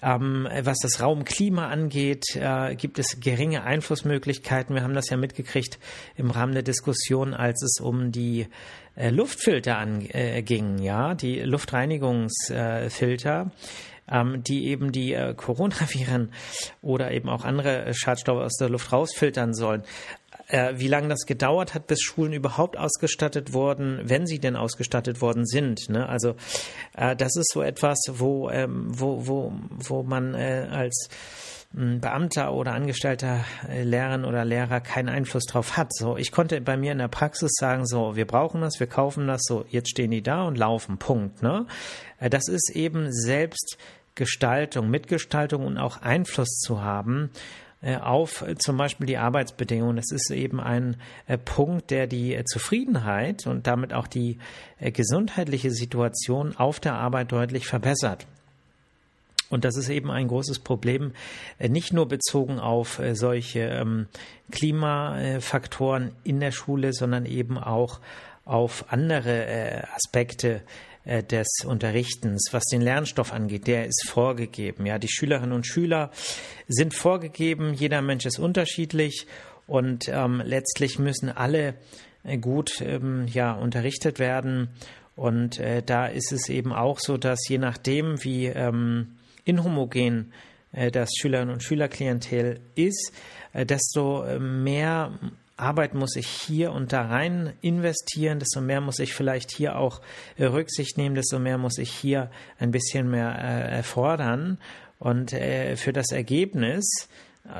Ähm, 0.00 0.48
was 0.62 0.78
das 0.78 1.00
Raumklima 1.00 1.66
angeht, 1.68 2.24
äh, 2.36 2.76
gibt 2.76 2.98
es 2.98 3.18
geringe 3.20 3.64
Einflussmöglichkeiten. 3.64 4.74
Wir 4.74 4.82
haben 4.82 4.94
das 4.94 5.10
ja 5.10 5.16
mitgekriegt 5.16 5.78
im 6.16 6.30
Rahmen 6.30 6.52
der 6.52 6.62
Diskussion, 6.62 7.34
als 7.34 7.62
es 7.62 7.80
um 7.80 8.12
die 8.12 8.46
Luftfilter 8.96 9.78
anging, 9.78 10.78
ja, 10.78 11.14
die 11.14 11.40
Luftreinigungsfilter 11.40 13.50
ähm, 14.10 14.42
die 14.42 14.66
eben 14.66 14.92
die 14.92 15.14
äh, 15.14 15.34
Coronaviren 15.34 16.32
oder 16.82 17.12
eben 17.12 17.28
auch 17.28 17.44
andere 17.44 17.94
Schadstoffe 17.94 18.42
aus 18.42 18.56
der 18.56 18.68
Luft 18.68 18.92
rausfiltern 18.92 19.54
sollen 19.54 19.84
äh, 20.50 20.74
wie 20.76 20.88
lange 20.88 21.08
das 21.08 21.26
gedauert 21.26 21.74
hat, 21.74 21.86
bis 21.86 22.02
Schulen 22.02 22.32
überhaupt 22.32 22.76
ausgestattet 22.76 23.52
wurden, 23.52 24.00
wenn 24.04 24.26
sie 24.26 24.38
denn 24.38 24.56
ausgestattet 24.56 25.20
worden 25.20 25.46
sind. 25.46 25.88
Ne? 25.88 26.08
Also 26.08 26.34
äh, 26.96 27.16
das 27.16 27.36
ist 27.36 27.52
so 27.52 27.62
etwas, 27.62 27.98
wo, 28.10 28.50
ähm, 28.50 28.86
wo, 28.88 29.26
wo, 29.26 29.52
wo 29.70 30.02
man 30.02 30.34
äh, 30.34 30.66
als 30.70 31.08
Beamter 31.72 32.52
oder 32.52 32.72
Angestellter 32.72 33.44
äh, 33.68 33.84
Lehrerin 33.84 34.24
oder 34.24 34.44
Lehrer 34.44 34.80
keinen 34.80 35.08
Einfluss 35.08 35.44
drauf 35.44 35.76
hat. 35.76 35.94
So, 35.94 36.16
ich 36.16 36.32
konnte 36.32 36.60
bei 36.60 36.76
mir 36.76 36.90
in 36.90 36.98
der 36.98 37.06
Praxis 37.06 37.52
sagen, 37.54 37.86
so, 37.86 38.16
wir 38.16 38.26
brauchen 38.26 38.60
das, 38.60 38.80
wir 38.80 38.88
kaufen 38.88 39.28
das, 39.28 39.42
so, 39.44 39.64
jetzt 39.68 39.90
stehen 39.90 40.10
die 40.10 40.22
da 40.22 40.42
und 40.42 40.58
laufen, 40.58 40.98
Punkt. 40.98 41.42
Ne? 41.42 41.66
Äh, 42.18 42.28
das 42.28 42.48
ist 42.48 42.70
eben 42.74 43.12
Selbstgestaltung, 43.12 44.90
Mitgestaltung 44.90 45.64
und 45.64 45.78
auch 45.78 46.02
Einfluss 46.02 46.58
zu 46.58 46.82
haben 46.82 47.30
äh, 47.82 47.98
auf 47.98 48.44
zum 48.58 48.76
Beispiel 48.76 49.06
die 49.06 49.18
Arbeitsbedingungen. 49.18 49.94
Das 49.94 50.10
ist 50.10 50.32
eben 50.32 50.58
ein 50.58 50.96
Punkt, 51.44 51.92
der 51.92 52.08
die 52.08 52.42
Zufriedenheit 52.46 53.46
und 53.46 53.68
damit 53.68 53.94
auch 53.94 54.08
die 54.08 54.38
gesundheitliche 54.80 55.70
Situation 55.70 56.56
auf 56.56 56.80
der 56.80 56.94
Arbeit 56.94 57.30
deutlich 57.30 57.68
verbessert. 57.68 58.26
Und 59.50 59.64
das 59.64 59.76
ist 59.76 59.90
eben 59.90 60.10
ein 60.10 60.28
großes 60.28 60.60
Problem, 60.60 61.12
nicht 61.58 61.92
nur 61.92 62.08
bezogen 62.08 62.58
auf 62.58 63.00
solche 63.12 63.60
ähm, 63.60 64.06
Klimafaktoren 64.50 66.12
in 66.24 66.40
der 66.40 66.52
Schule, 66.52 66.92
sondern 66.92 67.26
eben 67.26 67.58
auch 67.58 68.00
auf 68.44 68.86
andere 68.88 69.84
Aspekte 69.94 70.62
äh, 71.04 71.22
des 71.22 71.64
Unterrichtens, 71.64 72.50
was 72.52 72.64
den 72.64 72.82
Lernstoff 72.82 73.32
angeht, 73.32 73.66
der 73.66 73.86
ist 73.86 74.08
vorgegeben. 74.08 74.84
Ja, 74.84 74.98
die 74.98 75.08
Schülerinnen 75.08 75.52
und 75.52 75.66
Schüler 75.66 76.10
sind 76.68 76.94
vorgegeben, 76.94 77.72
jeder 77.72 78.02
Mensch 78.02 78.26
ist 78.26 78.38
unterschiedlich 78.38 79.26
und 79.66 80.08
ähm, 80.08 80.42
letztlich 80.44 80.98
müssen 80.98 81.30
alle 81.30 81.74
äh, 82.22 82.36
gut 82.36 82.82
ähm, 82.82 83.26
ja, 83.32 83.52
unterrichtet 83.52 84.18
werden. 84.18 84.68
Und 85.16 85.58
äh, 85.58 85.82
da 85.82 86.06
ist 86.06 86.32
es 86.32 86.50
eben 86.50 86.72
auch 86.72 86.98
so, 86.98 87.16
dass 87.16 87.48
je 87.48 87.58
nachdem, 87.58 88.22
wie 88.22 88.46
ähm, 88.46 89.16
inhomogen 89.50 90.32
äh, 90.72 90.90
das 90.90 91.10
Schülerinnen 91.18 91.52
und 91.52 91.62
Schülerklientel 91.62 92.60
ist, 92.74 93.12
äh, 93.52 93.66
desto 93.66 94.24
äh, 94.24 94.38
mehr 94.38 95.18
Arbeit 95.56 95.94
muss 95.94 96.16
ich 96.16 96.26
hier 96.26 96.72
und 96.72 96.92
da 96.92 97.02
rein 97.02 97.52
investieren, 97.60 98.38
desto 98.38 98.62
mehr 98.62 98.80
muss 98.80 98.98
ich 98.98 99.12
vielleicht 99.12 99.50
hier 99.50 99.76
auch 99.76 100.00
Rücksicht 100.38 100.96
nehmen, 100.96 101.14
desto 101.14 101.38
mehr 101.38 101.58
muss 101.58 101.76
ich 101.76 101.92
hier 101.92 102.30
ein 102.58 102.70
bisschen 102.70 103.10
mehr 103.10 103.28
erfordern. 103.28 104.56
Und 104.98 105.32
für 105.32 105.92
das 105.92 106.12
Ergebnis, 106.12 107.10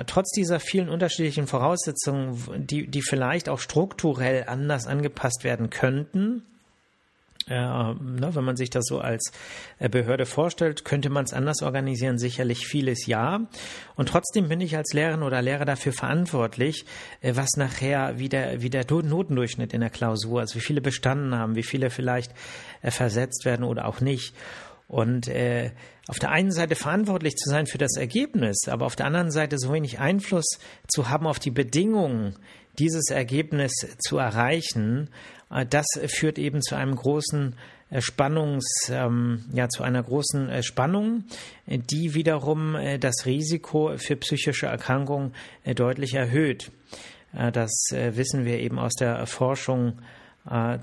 trotz 0.07 0.31
dieser 0.33 0.61
vielen 0.61 0.89
unterschiedlichen 0.89 1.47
Voraussetzungen, 1.47 2.67
die, 2.67 2.87
die 2.87 3.03
vielleicht 3.03 3.51
auch 3.51 3.59
strukturell 3.59 4.45
anders 4.47 4.87
angepasst 4.87 5.45
werden 5.45 5.69
könnten, 5.69 6.43
äh, 7.51 7.95
ne, 7.95 8.31
wenn 8.33 8.45
man 8.45 8.57
sich 8.57 8.71
das 8.71 8.85
so 8.87 9.01
als 9.01 9.33
äh, 9.79 9.89
Behörde 9.89 10.25
vorstellt, 10.25 10.85
könnte 10.85 11.11
man 11.11 11.25
es 11.25 11.33
anders 11.33 11.63
organisieren, 11.63 12.17
sicherlich 12.17 12.67
vieles 12.67 13.07
ja. 13.07 13.41
Und 13.97 14.09
trotzdem 14.09 14.49
bin 14.49 14.61
ich 14.61 14.77
als 14.77 14.93
Lehrerin 14.93 15.23
oder 15.23 15.43
Lehrer 15.43 15.65
dafür 15.65 15.93
verantwortlich, 15.93 16.85
äh, 17.21 17.35
was 17.35 17.57
nachher 17.57 18.19
wie 18.19 18.29
der, 18.29 18.63
wie 18.63 18.71
der 18.71 18.87
Notendurchschnitt 18.89 19.75
in 19.75 19.81
der 19.81 19.91
Klausur, 19.91 20.41
also 20.41 20.55
wie 20.55 20.63
viele 20.63 20.81
bestanden 20.81 21.35
haben, 21.35 21.57
wie 21.57 21.65
viele 21.65 21.91
vielleicht 21.91 22.33
äh, 22.83 22.93
versetzt 22.93 23.45
werden 23.45 23.65
oder 23.65 23.87
auch 23.87 24.01
nicht. 24.01 24.35
Und 24.87 25.29
äh, 25.29 25.73
auf 26.09 26.19
der 26.19 26.31
einen 26.31 26.53
Seite 26.53 26.75
verantwortlich 26.75 27.37
zu 27.37 27.49
sein 27.51 27.67
für 27.67 27.79
das 27.79 27.97
Ergebnis, 27.97 28.69
aber 28.69 28.87
auf 28.87 28.97
der 28.97 29.07
anderen 29.07 29.31
Seite 29.31 29.59
so 29.59 29.73
wenig 29.73 29.99
Einfluss 29.99 30.59
zu 30.89 31.09
haben 31.09 31.27
auf 31.27 31.39
die 31.39 31.53
Bedingungen, 31.53 32.37
dieses 32.79 33.11
Ergebnis 33.11 33.73
zu 33.99 34.19
erreichen, 34.19 35.11
das 35.69 35.87
führt 36.07 36.39
eben 36.39 36.63
zu 36.63 36.77
einem 36.77 36.95
großen 36.95 37.57
äh, 37.91 38.01
Spannungs, 38.01 38.89
ähm, 38.91 39.45
ja, 39.53 39.69
zu 39.69 39.83
einer 39.83 40.03
großen 40.03 40.49
äh, 40.49 40.63
Spannung, 40.63 41.25
die 41.67 42.15
wiederum 42.15 42.77
das 43.01 43.27
Risiko 43.27 43.97
für 43.97 44.17
psychische 44.17 44.67
Erkrankungen 44.67 45.35
deutlich 45.75 46.15
erhöht. 46.15 46.73
Das 47.33 47.71
wissen 47.93 48.45
wir 48.45 48.59
eben 48.59 48.81
aus 48.81 48.95
der 48.95 49.25
Forschung 49.27 50.01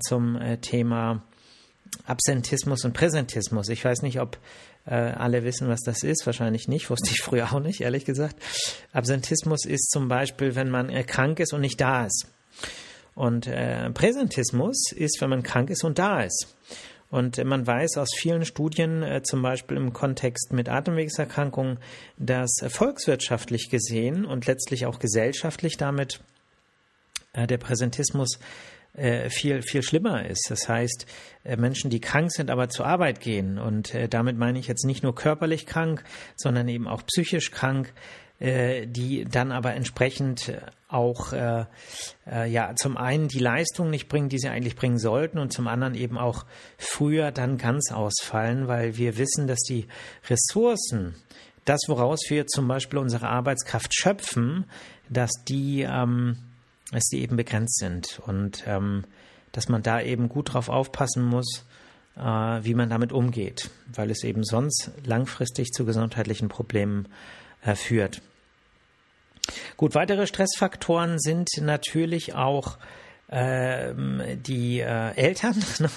zum 0.00 0.38
Thema 0.62 1.22
Absentismus 2.06 2.86
und 2.86 2.94
Präsentismus. 2.94 3.68
Ich 3.68 3.84
weiß 3.84 4.00
nicht, 4.00 4.18
ob 4.18 4.38
äh, 4.86 4.94
alle 4.94 5.44
wissen, 5.44 5.68
was 5.68 5.80
das 5.80 6.02
ist. 6.02 6.26
Wahrscheinlich 6.26 6.68
nicht. 6.68 6.90
Wusste 6.90 7.10
ich 7.10 7.20
früher 7.22 7.52
auch 7.52 7.60
nicht, 7.60 7.80
ehrlich 7.80 8.04
gesagt. 8.04 8.36
Absentismus 8.92 9.64
ist 9.64 9.90
zum 9.90 10.08
Beispiel, 10.08 10.54
wenn 10.54 10.70
man 10.70 10.88
äh, 10.88 11.04
krank 11.04 11.40
ist 11.40 11.52
und 11.52 11.60
nicht 11.60 11.80
da 11.80 12.06
ist. 12.06 12.26
Und 13.18 13.48
äh, 13.48 13.90
Präsentismus 13.90 14.92
ist, 14.92 15.20
wenn 15.20 15.30
man 15.30 15.42
krank 15.42 15.70
ist 15.70 15.82
und 15.82 15.98
da 15.98 16.22
ist. 16.22 16.56
Und 17.10 17.42
man 17.44 17.66
weiß 17.66 17.96
aus 17.96 18.10
vielen 18.16 18.44
Studien, 18.44 19.02
äh, 19.02 19.22
zum 19.24 19.42
Beispiel 19.42 19.76
im 19.76 19.92
Kontext 19.92 20.52
mit 20.52 20.68
Atemwegserkrankungen, 20.68 21.78
dass 22.16 22.50
volkswirtschaftlich 22.68 23.70
gesehen 23.70 24.24
und 24.24 24.46
letztlich 24.46 24.86
auch 24.86 25.00
gesellschaftlich 25.00 25.76
damit 25.76 26.20
äh, 27.32 27.48
der 27.48 27.58
Präsentismus 27.58 28.38
äh, 28.92 29.30
viel, 29.30 29.62
viel 29.62 29.82
schlimmer 29.82 30.24
ist. 30.24 30.46
Das 30.48 30.68
heißt, 30.68 31.06
äh, 31.42 31.56
Menschen, 31.56 31.90
die 31.90 32.00
krank 32.00 32.30
sind, 32.30 32.50
aber 32.52 32.68
zur 32.68 32.86
Arbeit 32.86 33.18
gehen. 33.18 33.58
Und 33.58 33.96
äh, 33.96 34.08
damit 34.08 34.38
meine 34.38 34.60
ich 34.60 34.68
jetzt 34.68 34.84
nicht 34.84 35.02
nur 35.02 35.16
körperlich 35.16 35.66
krank, 35.66 36.04
sondern 36.36 36.68
eben 36.68 36.86
auch 36.86 37.04
psychisch 37.04 37.50
krank, 37.50 37.92
die 38.40 39.24
dann 39.24 39.50
aber 39.50 39.74
entsprechend 39.74 40.52
auch 40.86 41.32
äh, 41.32 41.66
ja 42.24 42.74
zum 42.76 42.96
einen 42.96 43.28
die 43.28 43.40
Leistung 43.40 43.90
nicht 43.90 44.08
bringen, 44.08 44.28
die 44.28 44.38
sie 44.38 44.48
eigentlich 44.48 44.76
bringen 44.76 44.98
sollten, 44.98 45.38
und 45.38 45.52
zum 45.52 45.66
anderen 45.66 45.94
eben 45.94 46.16
auch 46.16 46.46
früher 46.76 47.32
dann 47.32 47.58
ganz 47.58 47.90
ausfallen, 47.90 48.68
weil 48.68 48.96
wir 48.96 49.18
wissen, 49.18 49.48
dass 49.48 49.58
die 49.60 49.88
Ressourcen, 50.28 51.16
das 51.64 51.80
woraus 51.88 52.20
wir 52.28 52.46
zum 52.46 52.68
Beispiel 52.68 53.00
unsere 53.00 53.28
Arbeitskraft 53.28 53.92
schöpfen, 53.94 54.66
dass 55.10 55.32
die 55.48 55.82
ähm, 55.82 56.38
dass 56.90 57.04
die 57.08 57.20
eben 57.20 57.36
begrenzt 57.36 57.78
sind 57.78 58.20
und 58.26 58.64
ähm, 58.66 59.04
dass 59.52 59.68
man 59.68 59.82
da 59.82 60.00
eben 60.00 60.28
gut 60.28 60.54
drauf 60.54 60.68
aufpassen 60.68 61.24
muss, 61.24 61.66
äh, 62.16 62.20
wie 62.22 62.74
man 62.74 62.88
damit 62.88 63.12
umgeht, 63.12 63.70
weil 63.92 64.10
es 64.10 64.24
eben 64.24 64.44
sonst 64.44 64.90
langfristig 65.04 65.72
zu 65.72 65.84
gesundheitlichen 65.84 66.48
Problemen 66.48 67.06
äh, 67.06 67.08
führt. 67.74 68.22
Gut, 69.76 69.94
weitere 69.94 70.26
Stressfaktoren 70.26 71.18
sind 71.18 71.48
natürlich 71.60 72.34
auch 72.34 72.78
ähm, 73.30 74.22
die 74.46 74.80
äh, 74.80 75.14
Eltern. 75.16 75.54
Ne? 75.78 75.90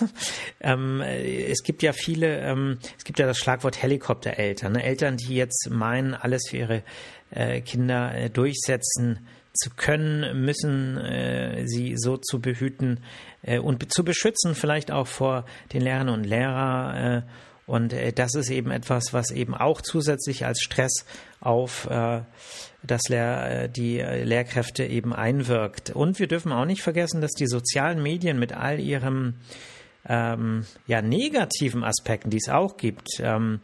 ähm, 0.60 1.02
es 1.02 1.64
gibt 1.64 1.82
ja 1.82 1.94
viele, 1.94 2.40
ähm, 2.40 2.78
es 2.98 3.04
gibt 3.04 3.20
ja 3.20 3.26
das 3.26 3.38
Schlagwort 3.38 3.82
Helikoptereltern. 3.82 4.74
Ne? 4.74 4.84
Eltern, 4.84 5.18
die 5.18 5.36
jetzt 5.36 5.70
meinen, 5.70 6.14
alles 6.14 6.48
für 6.50 6.58
ihre 6.58 6.84
äh, 7.32 7.62
Kinder 7.62 8.14
äh, 8.14 8.30
durchsetzen 8.30 9.26
zu 9.54 9.70
können, 9.76 10.46
müssen 10.46 10.98
äh, 10.98 11.68
sie 11.68 11.96
so 11.98 12.18
zu 12.18 12.40
behüten 12.40 13.00
äh, 13.42 13.60
und 13.60 13.92
zu 13.92 14.04
beschützen, 14.04 14.56
vielleicht 14.56 14.92
auch 14.92 15.08
vor 15.08 15.46
den 15.74 15.82
Lehrern 15.82 16.10
und 16.10 16.24
Lehrer. 16.26 17.24
Äh, 17.26 17.32
und 17.66 17.94
äh, 17.94 18.14
das 18.14 18.36
ist 18.36 18.50
eben 18.50 18.72
etwas, 18.72 19.14
was 19.14 19.32
eben 19.32 19.56
auch 19.56 19.82
zusätzlich 19.82 20.46
als 20.46 20.62
Stress 20.62 21.06
auf 21.42 21.90
äh, 21.90 22.22
das 22.84 23.02
Lehr 23.10 23.64
äh, 23.64 23.70
die 23.70 23.98
Lehrkräfte 23.98 24.86
eben 24.86 25.14
einwirkt. 25.14 25.90
Und 25.90 26.20
wir 26.20 26.28
dürfen 26.28 26.52
auch 26.52 26.66
nicht 26.66 26.82
vergessen, 26.82 27.20
dass 27.20 27.32
die 27.32 27.48
sozialen 27.48 28.02
Medien 28.02 28.40
mit 28.40 28.54
all 28.54 28.80
ihrem 28.80 29.36
ähm, 30.08 30.66
ja, 30.88 31.02
negativen 31.02 31.84
Aspekten, 31.84 32.30
die 32.30 32.38
es 32.38 32.50
auch 32.50 32.78
gibt, 32.78 33.08
ähm, 33.20 33.60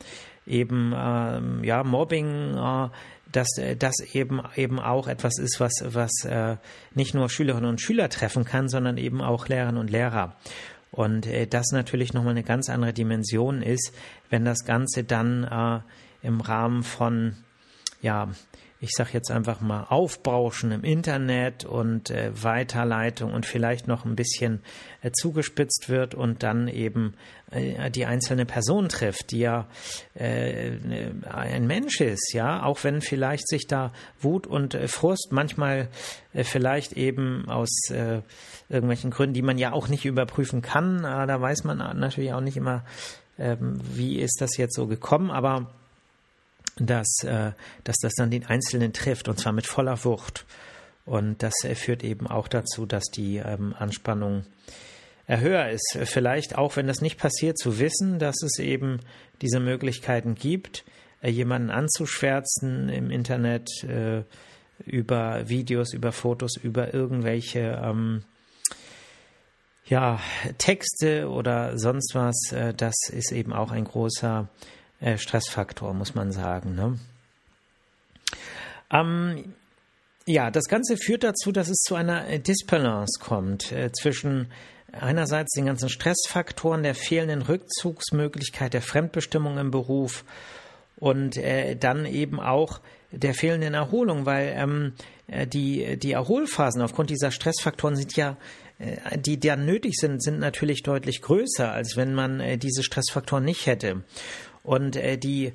eben 0.45 0.93
ähm, 0.95 1.63
ja, 1.63 1.83
Mobbing, 1.83 2.55
äh, 2.57 2.89
dass 3.31 3.57
äh, 3.57 3.75
das 3.75 3.99
eben 4.13 4.41
eben 4.55 4.79
auch 4.79 5.07
etwas 5.07 5.37
ist, 5.39 5.59
was 5.59 5.83
was 5.85 6.11
äh, 6.25 6.57
nicht 6.93 7.13
nur 7.13 7.29
Schülerinnen 7.29 7.69
und 7.69 7.81
Schüler 7.81 8.09
treffen 8.09 8.45
kann, 8.45 8.69
sondern 8.69 8.97
eben 8.97 9.21
auch 9.21 9.47
Lehrerinnen 9.47 9.79
und 9.79 9.89
Lehrer. 9.89 10.35
Und 10.91 11.27
äh, 11.27 11.47
das 11.47 11.71
natürlich 11.71 12.13
nochmal 12.13 12.31
eine 12.31 12.43
ganz 12.43 12.69
andere 12.69 12.93
Dimension 12.93 13.61
ist, 13.61 13.93
wenn 14.29 14.45
das 14.45 14.63
Ganze 14.65 15.03
dann 15.03 15.43
äh, 15.43 16.25
im 16.25 16.41
Rahmen 16.41 16.83
von 16.83 17.35
ja 18.01 18.29
ich 18.79 18.91
sage 18.91 19.09
jetzt 19.13 19.31
einfach 19.31 19.59
mal, 19.59 19.85
Aufbauschen 19.89 20.71
im 20.71 20.83
Internet 20.83 21.65
und 21.65 22.11
äh, 22.11 22.31
Weiterleitung 22.43 23.33
und 23.33 23.45
vielleicht 23.45 23.87
noch 23.87 24.05
ein 24.05 24.15
bisschen 24.15 24.61
äh, 25.01 25.11
zugespitzt 25.11 25.89
wird 25.89 26.13
und 26.13 26.43
dann 26.43 26.67
eben 26.67 27.15
äh, 27.49 27.89
die 27.89 28.05
einzelne 28.05 28.45
Person 28.45 28.87
trifft, 28.87 29.31
die 29.31 29.39
ja 29.39 29.67
äh, 30.13 30.73
ein 31.27 31.65
Mensch 31.65 32.01
ist, 32.01 32.33
ja, 32.33 32.63
auch 32.63 32.83
wenn 32.83 33.01
vielleicht 33.01 33.47
sich 33.47 33.65
da 33.65 33.91
Wut 34.19 34.45
und 34.45 34.75
äh, 34.75 34.87
Frust 34.87 35.29
manchmal 35.31 35.89
äh, 36.33 36.43
vielleicht 36.43 36.93
eben 36.93 37.49
aus 37.49 37.69
irgendwelchen 38.69 39.11
Gründen, 39.11 39.33
die 39.33 39.41
man 39.41 39.57
ja 39.57 39.71
auch 39.71 39.87
nicht 39.87 40.05
überprüfen 40.05 40.61
kann, 40.61 41.03
da 41.03 41.41
weiß 41.41 41.63
man 41.63 41.77
natürlich 41.77 42.33
auch 42.33 42.41
nicht 42.41 42.57
immer, 42.57 42.83
ähm, 43.39 43.79
wie 43.93 44.19
ist 44.19 44.41
das 44.41 44.57
jetzt 44.57 44.75
so 44.75 44.87
gekommen, 44.87 45.31
aber 45.31 45.71
dass, 46.79 47.23
äh, 47.23 47.51
dass 47.83 47.97
das 47.97 48.13
dann 48.13 48.31
den 48.31 48.45
Einzelnen 48.45 48.93
trifft 48.93 49.27
und 49.27 49.39
zwar 49.39 49.53
mit 49.53 49.67
voller 49.67 50.03
Wucht. 50.03 50.45
Und 51.05 51.41
das 51.41 51.53
äh, 51.63 51.75
führt 51.75 52.03
eben 52.03 52.27
auch 52.27 52.47
dazu, 52.47 52.85
dass 52.85 53.05
die 53.05 53.37
ähm, 53.37 53.73
Anspannung 53.77 54.45
äh, 55.27 55.39
höher 55.39 55.69
ist. 55.69 55.97
Vielleicht 56.03 56.57
auch, 56.57 56.75
wenn 56.75 56.87
das 56.87 57.01
nicht 57.01 57.17
passiert, 57.17 57.57
zu 57.57 57.79
wissen, 57.79 58.19
dass 58.19 58.41
es 58.43 58.59
eben 58.59 58.99
diese 59.41 59.59
Möglichkeiten 59.59 60.35
gibt, 60.35 60.83
äh, 61.21 61.29
jemanden 61.29 61.69
anzuschwärzen 61.69 62.89
im 62.89 63.09
Internet 63.09 63.69
äh, 63.83 64.23
über 64.85 65.49
Videos, 65.49 65.93
über 65.93 66.11
Fotos, 66.11 66.57
über 66.57 66.93
irgendwelche 66.93 67.81
ähm, 67.83 68.23
ja, 69.85 70.19
Texte 70.57 71.29
oder 71.29 71.77
sonst 71.77 72.13
was. 72.13 72.51
Äh, 72.51 72.73
das 72.73 72.95
ist 73.11 73.31
eben 73.31 73.53
auch 73.53 73.71
ein 73.71 73.85
großer 73.85 74.49
äh, 74.99 75.17
Stressfaktor, 75.17 75.93
muss 75.93 76.15
man 76.15 76.31
sagen. 76.31 76.75
Ne? 76.75 76.97
Ähm, 78.91 79.53
ja, 80.25 80.51
das 80.51 80.65
Ganze 80.65 80.97
führt 80.97 81.23
dazu, 81.23 81.51
dass 81.51 81.69
es 81.69 81.77
zu 81.77 81.95
einer 81.95 82.27
äh, 82.27 82.39
Disbalance 82.39 83.19
kommt 83.21 83.71
äh, 83.71 83.91
zwischen 83.93 84.47
einerseits 84.91 85.53
den 85.53 85.65
ganzen 85.65 85.89
Stressfaktoren, 85.89 86.83
der 86.83 86.95
fehlenden 86.95 87.41
Rückzugsmöglichkeit, 87.41 88.73
der 88.73 88.81
Fremdbestimmung 88.81 89.57
im 89.57 89.71
Beruf 89.71 90.25
und 90.97 91.37
äh, 91.37 91.75
dann 91.75 92.05
eben 92.05 92.39
auch 92.39 92.81
der 93.11 93.33
fehlenden 93.33 93.73
Erholung, 93.73 94.25
weil 94.25 94.53
ähm, 94.57 94.93
äh, 95.27 95.47
die, 95.47 95.97
die 95.97 96.11
Erholphasen 96.11 96.81
aufgrund 96.81 97.09
dieser 97.09 97.31
Stressfaktoren 97.31 97.95
sind 97.95 98.15
ja 98.15 98.37
die 99.15 99.39
dann 99.39 99.65
nötig 99.65 99.95
sind, 99.95 100.21
sind 100.21 100.37
natürlich 100.37 100.83
deutlich 100.83 101.23
größer, 101.23 101.71
als 101.71 101.97
wenn 101.97 102.13
man 102.13 102.59
diese 102.59 102.83
Stressfaktoren 102.83 103.43
nicht 103.43 103.65
hätte. 103.65 104.03
Und 104.67 104.97
äh, 104.97 105.17
die, 105.17 105.53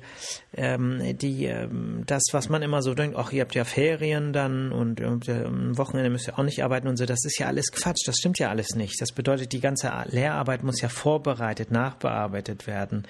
ähm, 0.55 1.15
die, 1.19 1.45
ähm, 1.45 2.01
das, 2.07 2.23
was 2.31 2.49
man 2.49 2.63
immer 2.63 2.81
so 2.81 2.95
denkt, 2.95 3.15
ach, 3.15 3.31
ihr 3.31 3.41
habt 3.41 3.53
ja 3.53 3.63
Ferien 3.63 4.33
dann 4.33 4.71
und 4.71 4.99
äh, 4.99 5.43
am 5.43 5.77
Wochenende 5.77 6.09
müsst 6.09 6.27
ihr 6.27 6.39
auch 6.39 6.43
nicht 6.43 6.63
arbeiten 6.63 6.87
und 6.87 6.97
so, 6.97 7.05
das 7.05 7.23
ist 7.23 7.37
ja 7.37 7.45
alles 7.45 7.71
Quatsch, 7.71 8.07
das 8.07 8.15
stimmt 8.17 8.39
ja 8.39 8.49
alles 8.49 8.73
nicht. 8.73 8.99
Das 8.99 9.11
bedeutet, 9.11 9.51
die 9.51 9.59
ganze 9.59 9.91
Lehrarbeit 10.07 10.63
muss 10.63 10.81
ja 10.81 10.89
vorbereitet, 10.89 11.69
nachbearbeitet 11.69 12.65
werden. 12.65 13.03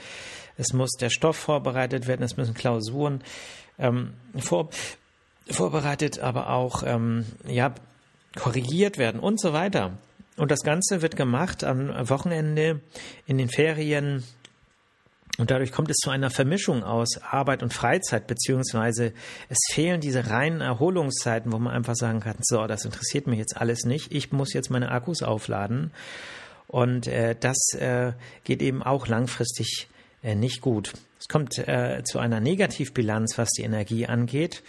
Es 0.58 0.74
muss 0.74 0.92
der 1.00 1.10
Stoff 1.10 1.38
vorbereitet 1.38 2.06
werden, 2.06 2.24
es 2.24 2.36
müssen 2.36 2.54
Klausuren 2.54 3.24
ähm, 3.80 4.12
vor, 4.36 4.72
vorbereitet, 5.50 6.20
aber 6.20 6.50
auch 6.50 6.84
ähm, 6.86 7.24
ja, 7.48 7.74
korrigiert 8.36 8.98
werden 8.98 9.22
und 9.22 9.40
so 9.40 9.54
weiter. 9.54 9.98
Und 10.36 10.52
das 10.52 10.64
Ganze 10.64 11.02
wird 11.02 11.16
gemacht 11.16 11.64
am 11.64 11.88
Wochenende, 12.10 12.82
in 13.26 13.38
den 13.38 13.48
Ferien, 13.48 14.26
und 15.40 15.50
dadurch 15.50 15.72
kommt 15.72 15.90
es 15.90 15.98
zu 15.98 16.12
einer 16.12 16.30
Vermischung 16.30 16.84
aus 16.84 17.18
Arbeit 17.18 17.64
und 17.64 17.74
Freizeit, 17.74 18.28
beziehungsweise 18.28 19.14
es 19.50 19.58
fehlen 19.72 20.00
diese 20.00 20.30
reinen 20.30 20.62
Erholungszeiten, 20.62 21.52
wo 21.52 21.58
man 21.58 21.74
einfach 21.74 21.96
sagen 21.96 22.20
kann, 22.20 22.36
so, 22.42 22.68
das 22.68 22.86
interessiert 22.86 23.26
mich 23.26 23.40
jetzt 23.40 23.58
alles 23.58 23.84
nicht, 23.84 24.14
ich 24.14 24.32
muss 24.32 24.54
jetzt 24.54 24.70
meine 24.70 24.92
Akkus 24.92 25.24
aufladen. 25.24 25.92
Und 26.68 27.08
äh, 27.08 27.36
das 27.40 27.58
äh, 27.74 28.14
geht 28.44 28.62
eben 28.62 28.84
auch 28.84 29.08
langfristig 29.08 29.90
äh, 30.24 30.36
nicht 30.36 30.62
gut. 30.62 30.94
Es 31.20 31.28
kommt 31.28 31.58
äh, 31.58 32.04
zu 32.04 32.20
einer 32.20 32.40
Negativbilanz, 32.40 33.38
was 33.38 33.50
die 33.50 33.64
Energie 33.64 34.06
angeht. 34.06 34.64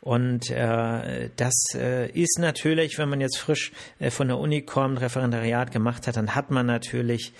Und 0.00 0.50
äh, 0.50 1.30
das 1.36 1.54
äh, 1.74 2.10
ist 2.10 2.38
natürlich, 2.38 2.98
wenn 2.98 3.08
man 3.08 3.22
jetzt 3.22 3.38
frisch 3.38 3.72
äh, 3.98 4.10
von 4.10 4.28
der 4.28 4.38
Uni 4.38 4.62
kommt, 4.62 5.00
Referendariat 5.00 5.70
gemacht 5.70 6.06
hat, 6.06 6.16
dann 6.16 6.34
hat 6.34 6.50
man 6.50 6.66
natürlich 6.66 7.32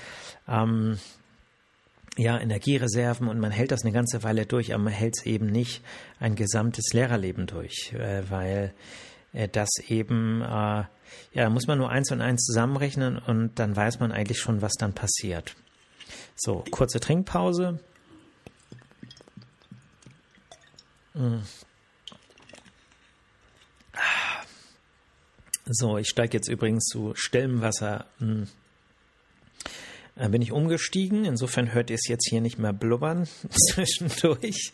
ähm, 0.48 0.98
ja, 2.16 2.38
Energiereserven 2.38 3.28
und 3.28 3.40
man 3.40 3.50
hält 3.50 3.72
das 3.72 3.82
eine 3.82 3.92
ganze 3.92 4.22
Weile 4.22 4.46
durch, 4.46 4.72
aber 4.72 4.84
man 4.84 4.92
hält 4.92 5.16
es 5.18 5.26
eben 5.26 5.46
nicht 5.46 5.82
ein 6.20 6.36
gesamtes 6.36 6.92
Lehrerleben 6.92 7.46
durch, 7.46 7.92
äh, 7.92 8.28
weil 8.30 8.72
äh, 9.32 9.48
das 9.48 9.70
eben, 9.88 10.42
äh, 10.42 10.84
ja, 11.32 11.50
muss 11.50 11.66
man 11.66 11.78
nur 11.78 11.90
eins 11.90 12.10
und 12.12 12.20
eins 12.20 12.42
zusammenrechnen 12.44 13.18
und 13.18 13.58
dann 13.58 13.74
weiß 13.74 13.98
man 14.00 14.12
eigentlich 14.12 14.38
schon, 14.38 14.62
was 14.62 14.74
dann 14.74 14.94
passiert. 14.94 15.56
So, 16.36 16.64
kurze 16.70 17.00
Trinkpause. 17.00 17.80
Mm. 21.14 21.38
So, 25.66 25.96
ich 25.96 26.08
steige 26.08 26.36
jetzt 26.36 26.48
übrigens 26.48 26.84
zu 26.84 27.12
Stellenwasser. 27.14 28.06
Mm 28.18 28.44
äh, 30.16 30.28
bin 30.28 30.42
ich 30.42 30.52
umgestiegen. 30.52 31.24
Insofern 31.24 31.72
hört 31.72 31.90
ihr 31.90 31.96
es 31.96 32.08
jetzt 32.08 32.28
hier 32.28 32.40
nicht 32.40 32.58
mehr 32.58 32.72
blubbern 32.72 33.26
zwischendurch. 33.70 34.72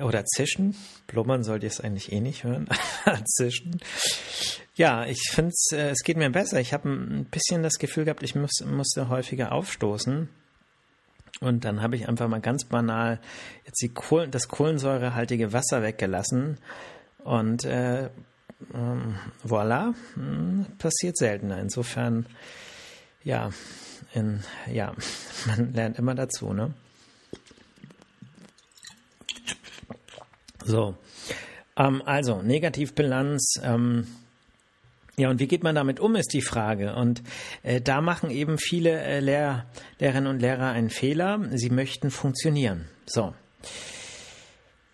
Oder 0.00 0.24
zischen. 0.24 0.74
Blubbern 1.06 1.44
sollt 1.44 1.62
ihr 1.62 1.68
es 1.68 1.80
eigentlich 1.80 2.12
eh 2.12 2.20
nicht 2.20 2.44
hören. 2.44 2.68
zischen. 3.24 3.80
Ja, 4.76 5.06
ich 5.06 5.30
finde 5.30 5.50
es, 5.50 5.72
äh, 5.72 5.90
es 5.90 6.02
geht 6.02 6.16
mir 6.16 6.30
besser. 6.30 6.60
Ich 6.60 6.72
habe 6.72 6.88
ein 6.88 7.26
bisschen 7.26 7.62
das 7.62 7.78
Gefühl 7.78 8.04
gehabt, 8.04 8.22
ich 8.22 8.34
muss, 8.34 8.64
musste 8.66 9.08
häufiger 9.08 9.52
aufstoßen. 9.52 10.28
Und 11.40 11.64
dann 11.64 11.82
habe 11.82 11.96
ich 11.96 12.08
einfach 12.08 12.28
mal 12.28 12.40
ganz 12.40 12.64
banal 12.64 13.20
jetzt 13.66 13.80
die 13.82 13.88
Kohlen, 13.88 14.30
das 14.30 14.48
kohlensäurehaltige 14.48 15.52
Wasser 15.52 15.82
weggelassen. 15.82 16.58
Und 17.22 17.64
äh, 17.64 18.08
ähm, 18.72 19.16
voilà, 19.46 19.94
hm, 20.14 20.66
passiert 20.78 21.16
seltener. 21.16 21.58
Insofern, 21.60 22.26
ja, 23.24 23.50
in, 24.12 24.42
ja, 24.70 24.94
man 25.46 25.72
lernt 25.72 25.98
immer 25.98 26.14
dazu, 26.14 26.52
ne? 26.52 26.72
So, 30.64 30.96
ähm, 31.76 32.02
also 32.04 32.42
Negativbilanz. 32.42 33.60
Ähm, 33.62 34.06
ja, 35.16 35.30
und 35.30 35.38
wie 35.38 35.46
geht 35.46 35.62
man 35.62 35.74
damit 35.74 36.00
um, 36.00 36.16
ist 36.16 36.32
die 36.32 36.42
Frage. 36.42 36.94
Und 36.96 37.22
äh, 37.62 37.80
da 37.80 38.00
machen 38.00 38.30
eben 38.30 38.58
viele 38.58 39.00
äh, 39.00 39.20
Lehr 39.20 39.66
Lehrerinnen 39.98 40.28
und 40.28 40.40
Lehrer 40.40 40.70
einen 40.70 40.90
Fehler. 40.90 41.40
Sie 41.52 41.70
möchten 41.70 42.10
funktionieren. 42.10 42.86
So. 43.06 43.34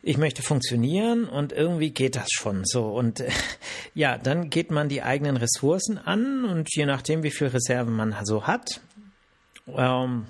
Ich 0.03 0.17
möchte 0.17 0.43
funktionieren 0.43 1.25
und 1.25 1.53
irgendwie 1.53 1.91
geht 1.91 2.17
das 2.17 2.29
schon 2.31 2.63
so. 2.65 2.87
Und 2.87 3.21
äh, 3.21 3.31
ja, 3.95 4.17
dann 4.17 4.51
geht 4.51 4.71
man 4.71 4.89
die 4.89 5.03
eigenen 5.03 5.37
Ressourcen 5.37 5.99
an 5.99 6.45
und 6.45 6.75
je 6.75 6.87
nachdem, 6.87 7.23
wie 7.23 7.31
viel 7.31 7.49
Reserven 7.49 7.95
man 7.95 8.17
so 8.25 8.47
hat, 8.47 8.81
ähm, 9.67 10.27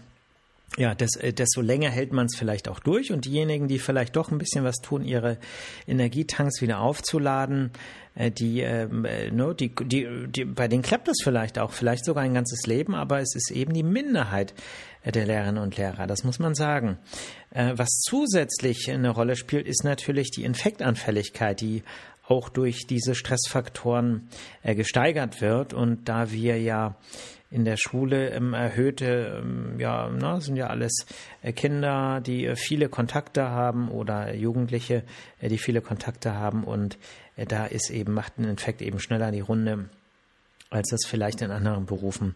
ja, 0.77 0.95
des, 0.95 1.17
äh, 1.17 1.33
desto 1.33 1.61
länger 1.61 1.91
hält 1.91 2.13
man 2.13 2.27
es 2.27 2.37
vielleicht 2.37 2.69
auch 2.69 2.81
durch. 2.81 3.13
Und 3.13 3.25
diejenigen, 3.25 3.69
die 3.69 3.79
vielleicht 3.79 4.17
doch 4.17 4.31
ein 4.31 4.39
bisschen 4.39 4.65
was 4.65 4.77
tun, 4.77 5.05
ihre 5.05 5.39
Energietanks 5.87 6.61
wieder 6.63 6.81
aufzuladen, 6.81 7.71
äh, 8.15 8.31
die, 8.31 8.61
ähm, 8.61 9.05
äh, 9.05 9.31
no, 9.31 9.53
die, 9.53 9.75
die, 9.75 10.07
die, 10.29 10.45
bei 10.45 10.69
denen 10.69 10.83
klappt 10.83 11.09
das 11.09 11.19
vielleicht 11.23 11.59
auch, 11.59 11.73
vielleicht 11.73 12.05
sogar 12.05 12.23
ein 12.23 12.35
ganzes 12.35 12.67
Leben, 12.67 12.95
aber 12.95 13.21
es 13.21 13.35
ist 13.35 13.51
eben 13.51 13.73
die 13.73 13.83
Minderheit 13.83 14.55
äh, 15.03 15.13
der 15.13 15.27
Lehrerinnen 15.27 15.63
und 15.63 15.77
Lehrer, 15.77 16.07
das 16.07 16.25
muss 16.25 16.39
man 16.39 16.55
sagen. 16.55 16.99
Äh, 17.51 17.73
was 17.77 18.01
zusätzlich 18.01 18.91
eine 18.91 19.11
Rolle 19.11 19.37
spielt, 19.37 19.67
ist 19.67 19.85
natürlich 19.85 20.31
die 20.31 20.45
Infektanfälligkeit, 20.45 21.61
die 21.61 21.83
auch 22.31 22.49
durch 22.49 22.87
diese 22.87 23.15
Stressfaktoren 23.15 24.29
äh, 24.63 24.75
gesteigert 24.75 25.41
wird. 25.41 25.75
Und 25.75 26.09
da 26.09 26.31
wir 26.31 26.61
ja 26.61 26.97
in 27.51 27.65
der 27.65 27.77
Schule 27.77 28.31
ähm, 28.31 28.55
erhöhte, 28.55 29.41
ähm, 29.43 29.79
ja, 29.79 30.09
na, 30.09 30.41
sind 30.41 30.57
ja 30.57 30.69
alles 30.69 31.07
äh, 31.43 31.53
Kinder, 31.53 32.21
die 32.21 32.47
äh, 32.47 32.57
viele 32.57 32.89
Kontakte 32.89 33.51
haben 33.51 33.91
oder 33.91 34.35
Jugendliche, 34.35 35.03
äh, 35.41 35.49
die 35.49 35.59
viele 35.59 35.81
Kontakte 35.81 36.35
haben 36.35 36.65
und 36.65 36.99
da 37.37 37.65
ist 37.65 37.89
eben, 37.89 38.13
macht 38.13 38.39
ein 38.39 38.45
Infekt 38.45 38.83
eben 38.83 39.01
schneller 39.01 39.31
die 39.31 39.41
Runde, 39.41 39.89
als 40.69 40.91
das 40.91 41.07
vielleicht 41.07 41.41
in 41.41 41.51
anderen 41.51 41.87
Berufen 41.87 42.35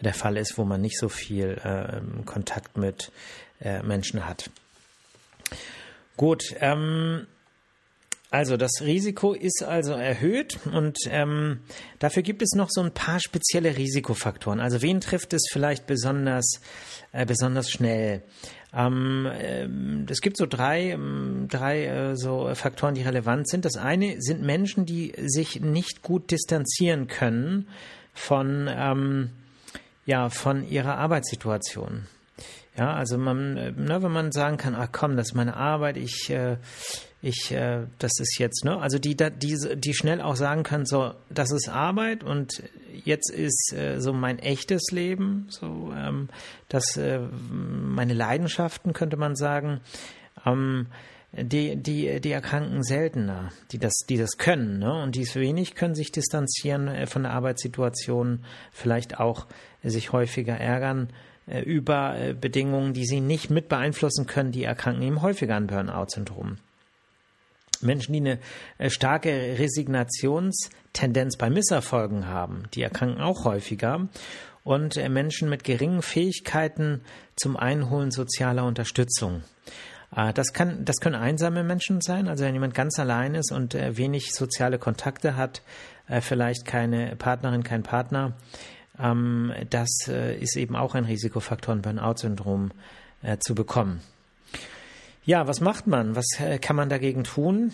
der 0.00 0.14
Fall 0.14 0.38
ist, 0.38 0.56
wo 0.56 0.64
man 0.64 0.80
nicht 0.80 0.98
so 0.98 1.08
viel 1.08 1.58
äh, 1.62 2.00
Kontakt 2.24 2.78
mit 2.78 3.12
äh, 3.60 3.82
Menschen 3.82 4.26
hat. 4.26 4.50
Gut, 6.16 6.54
ähm, 6.60 7.26
also 8.30 8.56
das 8.56 8.80
Risiko 8.80 9.32
ist 9.34 9.62
also 9.62 9.92
erhöht 9.92 10.58
und 10.72 10.98
ähm, 11.08 11.60
dafür 11.98 12.22
gibt 12.22 12.42
es 12.42 12.52
noch 12.52 12.68
so 12.70 12.82
ein 12.82 12.92
paar 12.92 13.20
spezielle 13.20 13.76
Risikofaktoren. 13.76 14.60
Also 14.60 14.82
wen 14.82 15.00
trifft 15.00 15.32
es 15.32 15.46
vielleicht 15.50 15.86
besonders, 15.86 16.60
äh, 17.12 17.24
besonders 17.24 17.70
schnell? 17.70 18.22
Ähm, 18.74 19.26
äh, 19.26 19.68
es 20.10 20.20
gibt 20.20 20.36
so 20.36 20.46
drei, 20.46 20.90
ähm, 20.90 21.46
drei 21.48 21.86
äh, 21.86 22.16
so 22.16 22.52
Faktoren, 22.54 22.94
die 22.94 23.02
relevant 23.02 23.48
sind. 23.48 23.64
Das 23.64 23.76
eine 23.76 24.20
sind 24.20 24.42
Menschen, 24.42 24.86
die 24.86 25.14
sich 25.18 25.60
nicht 25.60 26.02
gut 26.02 26.30
distanzieren 26.30 27.06
können 27.06 27.68
von, 28.12 28.68
ähm, 28.68 29.30
ja, 30.04 30.30
von 30.30 30.68
ihrer 30.68 30.98
Arbeitssituation. 30.98 32.06
Ja, 32.76 32.92
also 32.92 33.16
man, 33.16 33.56
äh, 33.56 33.72
ne, 33.72 34.02
wenn 34.02 34.12
man 34.12 34.32
sagen 34.32 34.58
kann, 34.58 34.74
ach 34.74 34.88
komm, 34.92 35.16
das 35.16 35.28
ist 35.28 35.34
meine 35.34 35.56
Arbeit, 35.56 35.96
ich, 35.96 36.28
äh, 36.28 36.58
ich, 37.22 37.50
äh, 37.50 37.86
das 37.98 38.12
ist 38.20 38.38
jetzt, 38.38 38.64
ne, 38.64 38.78
also 38.78 38.98
die, 38.98 39.16
die, 39.16 39.56
die 39.76 39.94
schnell 39.94 40.20
auch 40.20 40.36
sagen 40.36 40.62
können, 40.62 40.86
so, 40.86 41.12
das 41.30 41.50
ist 41.50 41.68
Arbeit 41.68 42.22
und 42.22 42.62
jetzt 43.04 43.30
ist 43.30 43.72
äh, 43.72 44.00
so 44.00 44.12
mein 44.12 44.38
echtes 44.38 44.90
Leben, 44.90 45.46
so, 45.48 45.92
ähm, 45.96 46.28
das, 46.68 46.96
äh, 46.96 47.20
meine 47.50 48.14
Leidenschaften 48.14 48.92
könnte 48.92 49.16
man 49.16 49.34
sagen, 49.34 49.80
ähm, 50.44 50.86
die, 51.32 51.76
die, 51.76 52.20
die 52.20 52.30
erkranken 52.30 52.82
seltener, 52.82 53.50
die 53.72 53.78
das, 53.78 53.92
die 54.08 54.16
das 54.16 54.38
können, 54.38 54.78
ne? 54.78 55.02
Und 55.02 55.16
die 55.16 55.22
es 55.22 55.34
wenig 55.34 55.74
können 55.74 55.94
sich 55.94 56.12
distanzieren 56.12 56.88
äh, 56.88 57.06
von 57.06 57.24
der 57.24 57.32
Arbeitssituation, 57.32 58.44
vielleicht 58.72 59.18
auch 59.20 59.46
sich 59.82 60.12
häufiger 60.12 60.56
ärgern 60.56 61.08
äh, 61.46 61.60
über 61.60 62.18
äh, 62.18 62.32
Bedingungen, 62.32 62.94
die 62.94 63.04
sie 63.04 63.20
nicht 63.20 63.50
mit 63.50 63.68
beeinflussen 63.68 64.26
können, 64.26 64.52
die 64.52 64.64
erkranken 64.64 65.02
eben 65.02 65.20
häufiger 65.22 65.56
an 65.56 65.66
Burnout-Syndrom. 65.66 66.58
Menschen, 67.82 68.12
die 68.12 68.20
eine 68.20 68.38
äh, 68.78 68.90
starke 68.90 69.30
Resignationstendenz 69.58 71.36
bei 71.36 71.50
Misserfolgen 71.50 72.26
haben, 72.26 72.64
die 72.74 72.82
erkranken 72.82 73.20
auch 73.20 73.44
häufiger. 73.44 74.08
Und 74.64 74.96
Menschen 74.96 75.48
mit 75.48 75.62
geringen 75.62 76.02
Fähigkeiten 76.02 77.02
zum 77.36 77.56
Einholen 77.56 78.10
sozialer 78.10 78.64
Unterstützung. 78.64 79.44
Das, 80.34 80.52
kann, 80.52 80.84
das 80.84 80.96
können 80.96 81.14
einsame 81.14 81.62
Menschen 81.62 82.00
sein, 82.00 82.26
also 82.26 82.44
wenn 82.44 82.54
jemand 82.54 82.74
ganz 82.74 82.98
allein 82.98 83.36
ist 83.36 83.52
und 83.52 83.74
wenig 83.74 84.32
soziale 84.32 84.80
Kontakte 84.80 85.36
hat, 85.36 85.62
vielleicht 86.20 86.64
keine 86.64 87.14
Partnerin, 87.14 87.62
kein 87.62 87.84
Partner, 87.84 88.34
ähm, 88.98 89.52
das 89.70 90.08
äh, 90.08 90.36
ist 90.36 90.56
eben 90.56 90.76
auch 90.76 90.94
ein 90.94 91.04
Risikofaktor, 91.04 91.74
ein 91.74 91.82
Burnout-Syndrom 91.82 92.70
äh, 93.22 93.38
zu 93.38 93.54
bekommen. 93.54 94.00
Ja, 95.26 95.48
was 95.48 95.60
macht 95.60 95.88
man? 95.88 96.14
Was 96.14 96.38
äh, 96.38 96.58
kann 96.58 96.76
man 96.76 96.88
dagegen 96.88 97.24
tun? 97.24 97.72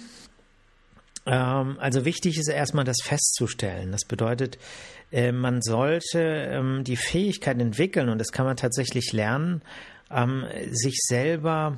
Ähm, 1.27 1.77
also 1.79 2.07
wichtig 2.07 2.39
ist 2.39 2.49
erstmal 2.49 2.87
das 2.87 2.97
festzustellen. 3.03 3.93
Das 3.93 4.07
bedeutet, 4.07 4.59
äh, 5.13 5.33
man 5.33 5.61
sollte 5.61 6.19
ähm, 6.21 6.83
die 6.83 6.97
Fähigkeit 6.97 7.61
entwickeln, 7.61 8.09
und 8.09 8.19
das 8.19 8.33
kann 8.33 8.47
man 8.47 8.57
tatsächlich 8.57 9.13
lernen, 9.13 9.61
ähm, 10.11 10.47
sich 10.71 10.97
selber 11.03 11.77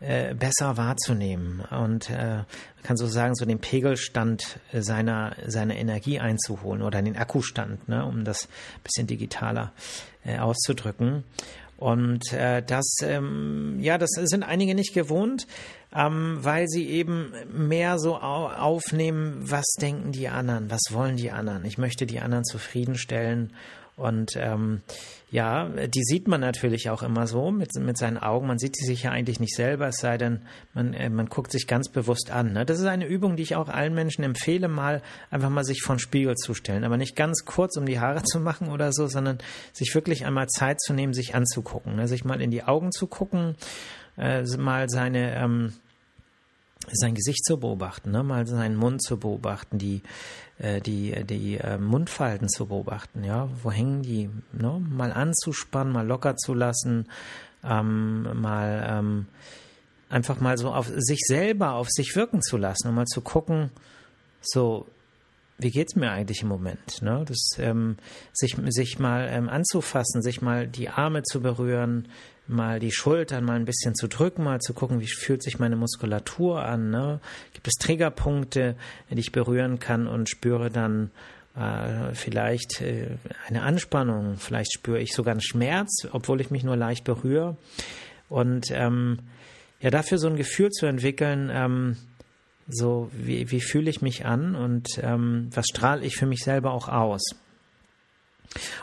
äh, 0.00 0.34
besser 0.34 0.78
wahrzunehmen 0.78 1.60
und 1.70 2.10
man 2.10 2.46
kann 2.82 2.96
so 2.96 3.06
sagen, 3.06 3.36
so 3.36 3.44
den 3.44 3.60
Pegelstand 3.60 4.58
seiner, 4.72 5.36
seiner 5.46 5.76
Energie 5.76 6.18
einzuholen 6.18 6.82
oder 6.82 7.00
den 7.02 7.16
Akkustand, 7.16 7.88
ne, 7.88 8.04
um 8.04 8.24
das 8.24 8.46
ein 8.46 8.82
bisschen 8.82 9.06
digitaler 9.06 9.72
auszudrücken. 10.40 11.22
Und 11.82 12.32
äh, 12.32 12.62
das, 12.62 12.98
ähm, 13.02 13.78
ja, 13.80 13.98
das 13.98 14.10
sind 14.12 14.44
einige 14.44 14.76
nicht 14.76 14.94
gewohnt, 14.94 15.48
ähm, 15.92 16.38
weil 16.40 16.68
sie 16.68 16.88
eben 16.88 17.32
mehr 17.52 17.98
so 17.98 18.14
au 18.14 18.46
aufnehmen, 18.46 19.50
was 19.50 19.64
denken 19.80 20.12
die 20.12 20.28
anderen, 20.28 20.70
was 20.70 20.80
wollen 20.92 21.16
die 21.16 21.32
anderen. 21.32 21.64
Ich 21.64 21.78
möchte 21.78 22.06
die 22.06 22.20
anderen 22.20 22.44
zufriedenstellen 22.44 23.52
und 23.96 24.36
ähm, 24.36 24.80
ja, 25.30 25.68
die 25.68 26.02
sieht 26.02 26.28
man 26.28 26.40
natürlich 26.40 26.90
auch 26.90 27.02
immer 27.02 27.26
so 27.26 27.50
mit, 27.50 27.74
mit 27.78 27.96
seinen 27.98 28.18
Augen. 28.18 28.46
Man 28.46 28.58
sieht 28.58 28.76
sie 28.76 28.86
sich 28.86 29.02
ja 29.04 29.10
eigentlich 29.10 29.38
nicht 29.38 29.54
selber, 29.54 29.88
es 29.88 29.96
sei 29.96 30.18
denn, 30.18 30.40
man, 30.74 30.94
äh, 30.94 31.08
man 31.10 31.26
guckt 31.26 31.52
sich 31.52 31.66
ganz 31.66 31.88
bewusst 31.88 32.30
an. 32.30 32.52
Ne? 32.52 32.64
Das 32.64 32.80
ist 32.80 32.86
eine 32.86 33.06
Übung, 33.06 33.36
die 33.36 33.42
ich 33.42 33.56
auch 33.56 33.68
allen 33.68 33.94
Menschen 33.94 34.24
empfehle, 34.24 34.68
mal 34.68 35.02
einfach 35.30 35.50
mal 35.50 35.64
sich 35.64 35.82
vor 35.82 35.96
den 35.96 36.00
Spiegel 36.00 36.36
zu 36.36 36.54
stellen. 36.54 36.84
Aber 36.84 36.96
nicht 36.96 37.16
ganz 37.16 37.44
kurz, 37.44 37.76
um 37.76 37.86
die 37.86 38.00
Haare 38.00 38.22
zu 38.22 38.40
machen 38.40 38.68
oder 38.68 38.92
so, 38.92 39.06
sondern 39.06 39.38
sich 39.72 39.94
wirklich 39.94 40.26
einmal 40.26 40.48
Zeit 40.48 40.80
zu 40.80 40.94
nehmen, 40.94 41.12
sich 41.12 41.34
anzugucken. 41.34 41.96
Ne? 41.96 42.08
Sich 42.08 42.24
mal 42.24 42.40
in 42.40 42.50
die 42.50 42.64
Augen 42.64 42.92
zu 42.92 43.06
gucken, 43.06 43.56
äh, 44.16 44.42
mal 44.56 44.88
seine 44.88 45.34
ähm, 45.36 45.72
sein 46.90 47.14
Gesicht 47.14 47.44
zu 47.44 47.58
beobachten, 47.58 48.10
ne? 48.10 48.22
mal 48.22 48.46
seinen 48.46 48.76
Mund 48.76 49.02
zu 49.02 49.18
beobachten, 49.18 49.78
die, 49.78 50.02
äh, 50.58 50.80
die, 50.80 51.24
die 51.24 51.56
äh, 51.58 51.78
Mundfalten 51.78 52.48
zu 52.48 52.66
beobachten, 52.66 53.24
ja, 53.24 53.48
wo 53.62 53.70
hängen 53.70 54.02
die, 54.02 54.28
ne? 54.52 54.82
mal 54.90 55.12
anzuspannen, 55.12 55.92
mal 55.92 56.06
locker 56.06 56.36
zu 56.36 56.54
lassen, 56.54 57.06
ähm, 57.64 58.40
mal 58.40 58.86
ähm, 58.88 59.26
einfach 60.08 60.40
mal 60.40 60.58
so 60.58 60.72
auf 60.72 60.90
sich 60.94 61.20
selber, 61.26 61.72
auf 61.72 61.88
sich 61.90 62.14
wirken 62.16 62.42
zu 62.42 62.56
lassen 62.56 62.88
und 62.88 62.94
mal 62.94 63.06
zu 63.06 63.20
gucken, 63.20 63.70
so, 64.40 64.86
wie 65.62 65.70
geht's 65.70 65.96
mir 65.96 66.10
eigentlich 66.10 66.42
im 66.42 66.48
Moment? 66.48 67.02
Ne? 67.02 67.24
Das, 67.26 67.56
ähm, 67.58 67.96
sich, 68.32 68.56
sich 68.68 68.98
mal 68.98 69.28
ähm, 69.30 69.48
anzufassen, 69.48 70.22
sich 70.22 70.42
mal 70.42 70.66
die 70.66 70.88
Arme 70.88 71.22
zu 71.22 71.40
berühren, 71.40 72.08
mal 72.46 72.80
die 72.80 72.92
Schultern 72.92 73.44
mal 73.44 73.56
ein 73.56 73.64
bisschen 73.64 73.94
zu 73.94 74.08
drücken, 74.08 74.44
mal 74.44 74.60
zu 74.60 74.74
gucken, 74.74 75.00
wie 75.00 75.06
fühlt 75.06 75.42
sich 75.42 75.58
meine 75.58 75.76
Muskulatur 75.76 76.64
an. 76.64 76.90
Ne? 76.90 77.20
Gibt 77.54 77.68
es 77.68 77.74
Triggerpunkte, 77.74 78.76
die 79.10 79.20
ich 79.20 79.32
berühren 79.32 79.78
kann 79.78 80.06
und 80.06 80.28
spüre 80.28 80.70
dann, 80.70 81.10
äh, 81.56 82.14
vielleicht 82.14 82.80
äh, 82.80 83.18
eine 83.46 83.62
Anspannung, 83.62 84.36
vielleicht 84.38 84.72
spüre 84.72 85.00
ich 85.00 85.12
sogar 85.12 85.32
einen 85.32 85.42
Schmerz, 85.42 86.08
obwohl 86.10 86.40
ich 86.40 86.50
mich 86.50 86.64
nur 86.64 86.76
leicht 86.76 87.04
berühre. 87.04 87.56
Und 88.28 88.70
ähm, 88.70 89.18
ja, 89.80 89.90
dafür 89.90 90.18
so 90.18 90.28
ein 90.28 90.36
Gefühl 90.36 90.70
zu 90.70 90.86
entwickeln, 90.86 91.50
ähm, 91.52 91.96
so 92.68 93.10
wie, 93.12 93.50
wie 93.50 93.60
fühle 93.60 93.90
ich 93.90 94.02
mich 94.02 94.24
an 94.24 94.54
und 94.54 94.88
ähm, 95.02 95.50
was 95.52 95.66
strahle 95.66 96.04
ich 96.04 96.16
für 96.16 96.26
mich 96.26 96.40
selber 96.40 96.72
auch 96.72 96.88
aus. 96.88 97.22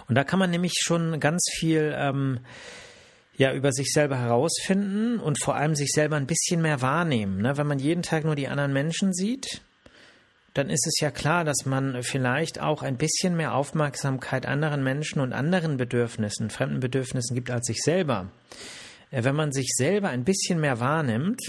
Und 0.07 0.15
da 0.15 0.23
kann 0.23 0.39
man 0.39 0.49
nämlich 0.49 0.73
schon 0.81 1.19
ganz 1.19 1.45
viel 1.59 1.93
ähm, 1.95 2.39
ja 3.37 3.53
über 3.53 3.71
sich 3.71 3.91
selber 3.93 4.17
herausfinden 4.17 5.19
und 5.19 5.41
vor 5.41 5.55
allem 5.55 5.75
sich 5.75 5.91
selber 5.91 6.17
ein 6.17 6.27
bisschen 6.27 6.61
mehr 6.61 6.81
wahrnehmen. 6.81 7.41
Ne? 7.41 7.57
Wenn 7.57 7.67
man 7.67 7.79
jeden 7.79 8.03
Tag 8.03 8.25
nur 8.25 8.35
die 8.35 8.47
anderen 8.47 8.73
Menschen 8.73 9.13
sieht, 9.13 9.61
dann 10.53 10.69
ist 10.69 10.85
es 10.85 10.99
ja 10.99 11.11
klar, 11.11 11.45
dass 11.45 11.65
man 11.65 12.03
vielleicht 12.03 12.59
auch 12.59 12.81
ein 12.81 12.97
bisschen 12.97 13.37
mehr 13.37 13.53
Aufmerksamkeit 13.53 14.45
anderen 14.45 14.83
Menschen 14.83 15.21
und 15.21 15.31
anderen 15.31 15.77
Bedürfnissen, 15.77 16.49
fremden 16.49 16.79
Bedürfnissen 16.79 17.35
gibt 17.35 17.49
als 17.51 17.67
sich 17.67 17.79
selber. 17.81 18.31
Äh, 19.11 19.23
wenn 19.23 19.35
man 19.35 19.51
sich 19.51 19.71
selber 19.75 20.09
ein 20.09 20.25
bisschen 20.25 20.59
mehr 20.59 20.79
wahrnimmt, 20.79 21.39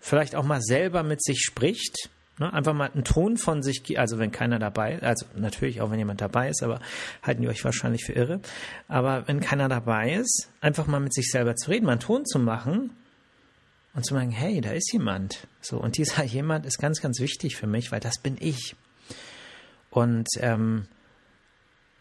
vielleicht 0.00 0.34
auch 0.34 0.44
mal 0.44 0.60
selber 0.60 1.02
mit 1.02 1.22
sich 1.22 1.40
spricht, 1.40 2.10
ne, 2.38 2.52
einfach 2.52 2.72
mal 2.72 2.90
einen 2.90 3.04
Ton 3.04 3.36
von 3.36 3.62
sich, 3.62 3.98
also 3.98 4.18
wenn 4.18 4.32
keiner 4.32 4.58
dabei 4.58 5.00
also 5.02 5.26
natürlich 5.36 5.80
auch 5.80 5.90
wenn 5.90 5.98
jemand 5.98 6.20
dabei 6.20 6.48
ist, 6.48 6.62
aber 6.62 6.80
halten 7.22 7.42
die 7.42 7.48
euch 7.48 7.64
wahrscheinlich 7.64 8.04
für 8.04 8.12
irre, 8.12 8.40
aber 8.88 9.28
wenn 9.28 9.40
keiner 9.40 9.68
dabei 9.68 10.14
ist, 10.14 10.50
einfach 10.60 10.86
mal 10.86 11.00
mit 11.00 11.14
sich 11.14 11.30
selber 11.30 11.54
zu 11.54 11.70
reden, 11.70 11.86
mal 11.86 11.92
einen 11.92 12.00
Ton 12.00 12.24
zu 12.24 12.38
machen 12.38 12.90
und 13.94 14.04
zu 14.04 14.14
sagen, 14.14 14.30
hey, 14.30 14.60
da 14.60 14.70
ist 14.70 14.92
jemand. 14.92 15.46
So, 15.60 15.78
und 15.78 15.96
dieser 15.96 16.24
jemand 16.24 16.66
ist 16.66 16.78
ganz, 16.78 17.00
ganz 17.00 17.20
wichtig 17.20 17.56
für 17.56 17.66
mich, 17.66 17.92
weil 17.92 18.00
das 18.00 18.18
bin 18.18 18.36
ich. 18.38 18.76
Und 19.90 20.28
ähm, 20.38 20.86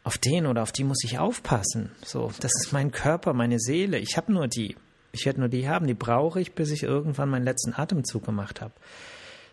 auf 0.04 0.18
den 0.18 0.46
oder 0.46 0.62
auf 0.62 0.72
die 0.72 0.84
muss 0.84 1.04
ich 1.04 1.18
aufpassen. 1.18 1.92
So, 2.06 2.32
das 2.40 2.52
ist 2.64 2.72
mein 2.72 2.92
Körper, 2.92 3.34
meine 3.34 3.60
Seele. 3.60 3.98
Ich 3.98 4.18
habe 4.18 4.32
nur 4.32 4.48
die. 4.48 4.76
Ich 5.12 5.26
werde 5.26 5.40
nur 5.40 5.50
die 5.50 5.68
haben. 5.68 5.88
Die 5.88 5.94
brauche 5.94 6.40
ich, 6.40 6.54
bis 6.54 6.72
ich 6.72 6.84
irgendwann 6.84 7.30
meinen 7.30 7.46
letzten 7.46 7.74
Atemzug 7.74 8.26
gemacht 8.26 8.62
habe. 8.62 8.74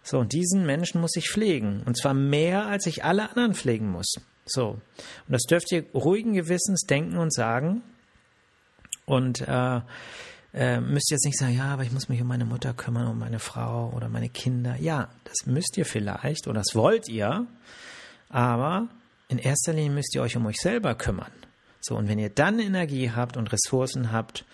So, 0.02 0.18
und 0.18 0.32
diesen 0.32 0.66
Menschen 0.66 1.00
muss 1.00 1.16
ich 1.16 1.30
pflegen. 1.30 1.82
Und 1.84 1.98
zwar 1.98 2.14
mehr, 2.14 2.66
als 2.66 2.86
ich 2.86 3.04
alle 3.04 3.30
anderen 3.30 3.54
pflegen 3.54 3.90
muss. 3.90 4.14
So. 4.44 4.68
Und 4.68 4.80
das 5.28 5.42
dürft 5.42 5.72
ihr 5.72 5.84
ruhigen 5.94 6.34
Gewissens 6.34 6.82
denken 6.82 7.16
und 7.16 7.32
sagen. 7.32 7.82
Und 9.04 9.40
äh, 9.40 9.80
äh, 10.56 10.80
müsst 10.80 11.10
jetzt 11.10 11.26
nicht 11.26 11.38
sagen, 11.38 11.56
ja, 11.56 11.72
aber 11.72 11.82
ich 11.82 11.92
muss 11.92 12.08
mich 12.08 12.20
um 12.20 12.28
meine 12.28 12.44
Mutter 12.44 12.72
kümmern, 12.72 13.08
um 13.08 13.18
meine 13.18 13.38
Frau 13.38 13.92
oder 13.94 14.08
meine 14.08 14.28
Kinder. 14.28 14.76
Ja, 14.80 15.10
das 15.24 15.46
müsst 15.46 15.76
ihr 15.76 15.84
vielleicht 15.84 16.48
oder 16.48 16.60
das 16.60 16.74
wollt 16.74 17.08
ihr, 17.08 17.46
aber 18.30 18.88
in 19.28 19.38
erster 19.38 19.72
Linie 19.72 19.90
müsst 19.90 20.14
ihr 20.14 20.22
euch 20.22 20.36
um 20.36 20.46
euch 20.46 20.56
selber 20.56 20.94
kümmern. 20.94 21.30
So, 21.80 21.96
und 21.96 22.08
wenn 22.08 22.18
ihr 22.18 22.30
dann 22.30 22.58
Energie 22.58 23.10
habt 23.10 23.36
und 23.36 23.52
Ressourcen 23.52 24.12
habt, 24.12 24.44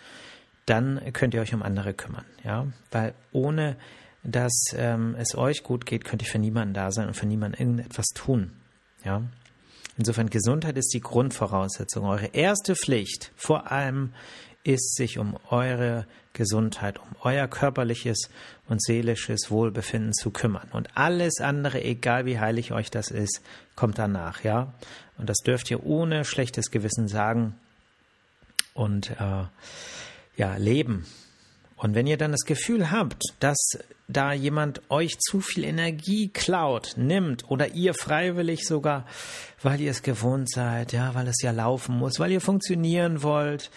dann 0.66 1.00
könnt 1.12 1.34
ihr 1.34 1.40
euch 1.40 1.54
um 1.54 1.62
andere 1.62 1.94
kümmern, 1.94 2.24
ja, 2.44 2.66
weil 2.90 3.14
ohne 3.32 3.76
dass 4.24 4.52
ähm, 4.74 5.16
es 5.18 5.36
euch 5.36 5.64
gut 5.64 5.84
geht, 5.84 6.04
könnt 6.04 6.22
ihr 6.22 6.28
für 6.28 6.38
niemanden 6.38 6.74
da 6.74 6.92
sein 6.92 7.08
und 7.08 7.14
für 7.14 7.26
niemanden 7.26 7.58
irgendetwas 7.58 8.06
tun, 8.14 8.52
ja. 9.04 9.22
Insofern 9.98 10.30
Gesundheit 10.30 10.78
ist 10.78 10.94
die 10.94 11.00
Grundvoraussetzung. 11.00 12.06
Eure 12.06 12.26
erste 12.26 12.74
Pflicht, 12.74 13.30
vor 13.36 13.70
allem 13.70 14.14
ist, 14.64 14.96
sich 14.96 15.18
um 15.18 15.36
eure 15.50 16.06
Gesundheit, 16.32 16.98
um 16.98 17.14
euer 17.20 17.46
körperliches 17.46 18.30
und 18.68 18.82
seelisches 18.82 19.50
Wohlbefinden 19.50 20.14
zu 20.14 20.30
kümmern. 20.30 20.68
Und 20.72 20.96
alles 20.96 21.40
andere, 21.40 21.82
egal 21.82 22.24
wie 22.24 22.38
heilig 22.38 22.72
euch 22.72 22.90
das 22.90 23.10
ist, 23.10 23.42
kommt 23.76 23.98
danach, 23.98 24.44
ja. 24.44 24.72
Und 25.18 25.28
das 25.28 25.38
dürft 25.38 25.70
ihr 25.70 25.84
ohne 25.84 26.24
schlechtes 26.24 26.70
Gewissen 26.70 27.06
sagen 27.06 27.54
und 28.74 29.10
äh, 29.10 29.44
ja 30.36 30.56
leben. 30.56 31.06
Und 31.76 31.94
wenn 31.96 32.06
ihr 32.06 32.16
dann 32.16 32.30
das 32.30 32.44
Gefühl 32.44 32.92
habt, 32.92 33.22
dass 33.40 33.58
da 34.06 34.32
jemand 34.32 34.82
euch 34.88 35.18
zu 35.18 35.40
viel 35.40 35.64
Energie 35.64 36.28
klaut, 36.28 36.94
nimmt 36.96 37.50
oder 37.50 37.74
ihr 37.74 37.94
freiwillig 37.94 38.66
sogar, 38.66 39.06
weil 39.62 39.80
ihr 39.80 39.90
es 39.90 40.02
gewohnt 40.02 40.48
seid, 40.50 40.92
ja, 40.92 41.14
weil 41.14 41.26
es 41.26 41.42
ja 41.42 41.50
laufen 41.50 41.96
muss, 41.96 42.20
weil 42.20 42.30
ihr 42.30 42.40
funktionieren 42.40 43.22
wollt, 43.22 43.70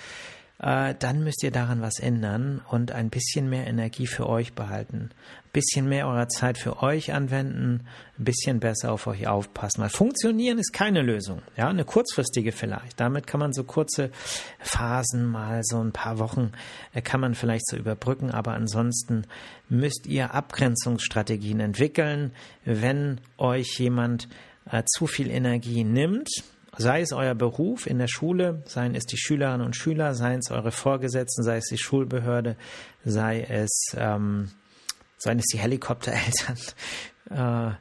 äh, 0.59 0.95
dann 0.97 1.23
müsst 1.23 1.43
ihr 1.43 1.51
daran 1.51 1.81
was 1.81 1.99
ändern 1.99 2.61
und 2.69 2.91
ein 2.91 3.09
bisschen 3.09 3.49
mehr 3.49 3.67
Energie 3.67 4.07
für 4.07 4.27
euch 4.27 4.53
behalten. 4.53 5.09
Ein 5.11 5.51
bisschen 5.51 5.89
mehr 5.89 6.07
eurer 6.07 6.29
Zeit 6.29 6.57
für 6.57 6.81
euch 6.81 7.13
anwenden, 7.13 7.85
ein 8.17 8.23
bisschen 8.23 8.61
besser 8.61 8.93
auf 8.93 9.05
euch 9.07 9.27
aufpassen. 9.27 9.81
Weil 9.81 9.89
funktionieren 9.89 10.57
ist 10.57 10.71
keine 10.71 11.01
Lösung. 11.01 11.41
Ja, 11.57 11.67
eine 11.67 11.83
kurzfristige 11.83 12.53
vielleicht. 12.53 12.99
Damit 12.99 13.27
kann 13.27 13.41
man 13.41 13.51
so 13.51 13.65
kurze 13.65 14.11
Phasen 14.59 15.25
mal 15.25 15.61
so 15.63 15.81
ein 15.81 15.91
paar 15.91 16.19
Wochen 16.19 16.53
äh, 16.93 17.01
kann 17.01 17.19
man 17.19 17.35
vielleicht 17.35 17.67
so 17.67 17.75
überbrücken. 17.75 18.31
Aber 18.31 18.53
ansonsten 18.53 19.23
müsst 19.67 20.07
ihr 20.07 20.33
Abgrenzungsstrategien 20.33 21.59
entwickeln, 21.59 22.31
wenn 22.63 23.19
euch 23.37 23.77
jemand 23.77 24.29
äh, 24.71 24.83
zu 24.85 25.05
viel 25.05 25.29
Energie 25.29 25.83
nimmt 25.83 26.29
sei 26.77 27.01
es 27.01 27.13
euer 27.13 27.35
Beruf 27.35 27.87
in 27.87 27.97
der 27.99 28.07
Schule, 28.07 28.63
seien 28.65 28.95
es 28.95 29.05
die 29.05 29.17
Schülerinnen 29.17 29.65
und 29.65 29.75
Schüler, 29.75 30.13
seien 30.15 30.39
es 30.39 30.51
eure 30.51 30.71
Vorgesetzten, 30.71 31.43
sei 31.43 31.57
es 31.57 31.65
die 31.65 31.77
Schulbehörde, 31.77 32.55
sei 33.03 33.41
es, 33.41 33.95
ähm, 33.97 34.51
seien 35.17 35.39
es 35.39 35.45
die 35.45 35.59
Helikoptereltern. 35.59 36.57
Äh, 37.31 37.71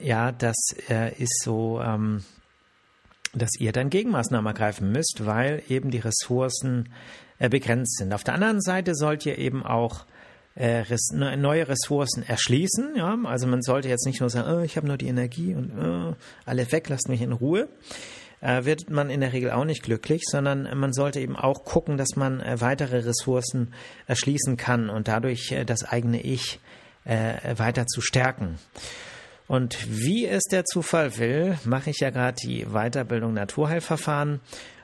ja, 0.00 0.32
das 0.32 0.56
äh, 0.88 1.14
ist 1.22 1.42
so, 1.44 1.80
ähm, 1.80 2.24
dass 3.32 3.50
ihr 3.60 3.70
dann 3.70 3.90
Gegenmaßnahmen 3.90 4.46
ergreifen 4.48 4.90
müsst, 4.90 5.24
weil 5.24 5.62
eben 5.68 5.92
die 5.92 6.00
Ressourcen 6.00 6.88
äh, 7.38 7.48
begrenzt 7.48 7.96
sind. 7.96 8.12
Auf 8.12 8.24
der 8.24 8.34
anderen 8.34 8.60
Seite 8.60 8.96
sollt 8.96 9.24
ihr 9.24 9.38
eben 9.38 9.64
auch 9.64 10.04
äh, 10.58 10.82
ne, 11.12 11.36
neue 11.36 11.68
Ressourcen 11.68 12.22
erschließen. 12.22 12.96
Ja? 12.96 13.16
Also 13.24 13.46
man 13.46 13.62
sollte 13.62 13.88
jetzt 13.88 14.06
nicht 14.06 14.20
nur 14.20 14.28
sagen, 14.28 14.52
oh, 14.52 14.62
ich 14.62 14.76
habe 14.76 14.88
nur 14.88 14.98
die 14.98 15.06
Energie 15.06 15.54
und 15.54 15.70
oh, 15.78 16.16
alle 16.44 16.70
weg, 16.72 16.88
lasst 16.88 17.08
mich 17.08 17.22
in 17.22 17.32
Ruhe. 17.32 17.68
Äh, 18.40 18.64
wird 18.64 18.90
man 18.90 19.10
in 19.10 19.20
der 19.20 19.32
Regel 19.32 19.52
auch 19.52 19.64
nicht 19.64 19.82
glücklich, 19.82 20.22
sondern 20.24 20.68
man 20.78 20.92
sollte 20.92 21.20
eben 21.20 21.36
auch 21.36 21.64
gucken, 21.64 21.96
dass 21.96 22.16
man 22.16 22.40
äh, 22.40 22.60
weitere 22.60 22.98
Ressourcen 22.98 23.72
erschließen 24.06 24.56
kann 24.56 24.90
und 24.90 25.08
dadurch 25.08 25.52
äh, 25.52 25.64
das 25.64 25.84
eigene 25.84 26.20
Ich 26.20 26.60
weiter 27.04 27.86
zu 27.86 28.02
stärken. 28.02 28.58
Und 29.46 29.78
wie 29.88 30.26
es 30.26 30.42
der 30.42 30.66
Zufall 30.66 31.16
will, 31.16 31.56
mache 31.64 31.88
ich 31.88 32.00
ja 32.00 32.10
gerade 32.10 32.36
die 32.36 32.66
Weiterbildung 32.66 33.32
Naturheilverfahren. 33.32 34.40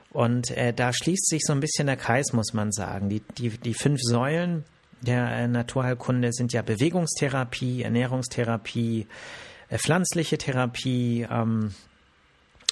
Und 0.09 0.51
da 0.75 0.91
schließt 0.91 1.29
sich 1.29 1.43
so 1.45 1.53
ein 1.53 1.59
bisschen 1.59 1.85
der 1.85 1.97
Kreis, 1.97 2.33
muss 2.33 2.53
man 2.53 2.71
sagen. 2.71 3.09
Die, 3.09 3.21
die, 3.37 3.49
die 3.49 3.75
fünf 3.75 3.99
Säulen, 4.01 4.63
der 5.05 5.31
äh, 5.31 5.47
Naturheilkunde 5.47 6.33
sind 6.33 6.53
ja 6.53 6.61
Bewegungstherapie, 6.61 7.83
Ernährungstherapie, 7.83 9.07
äh, 9.69 9.77
pflanzliche 9.77 10.37
Therapie, 10.37 11.27
ähm, 11.29 11.73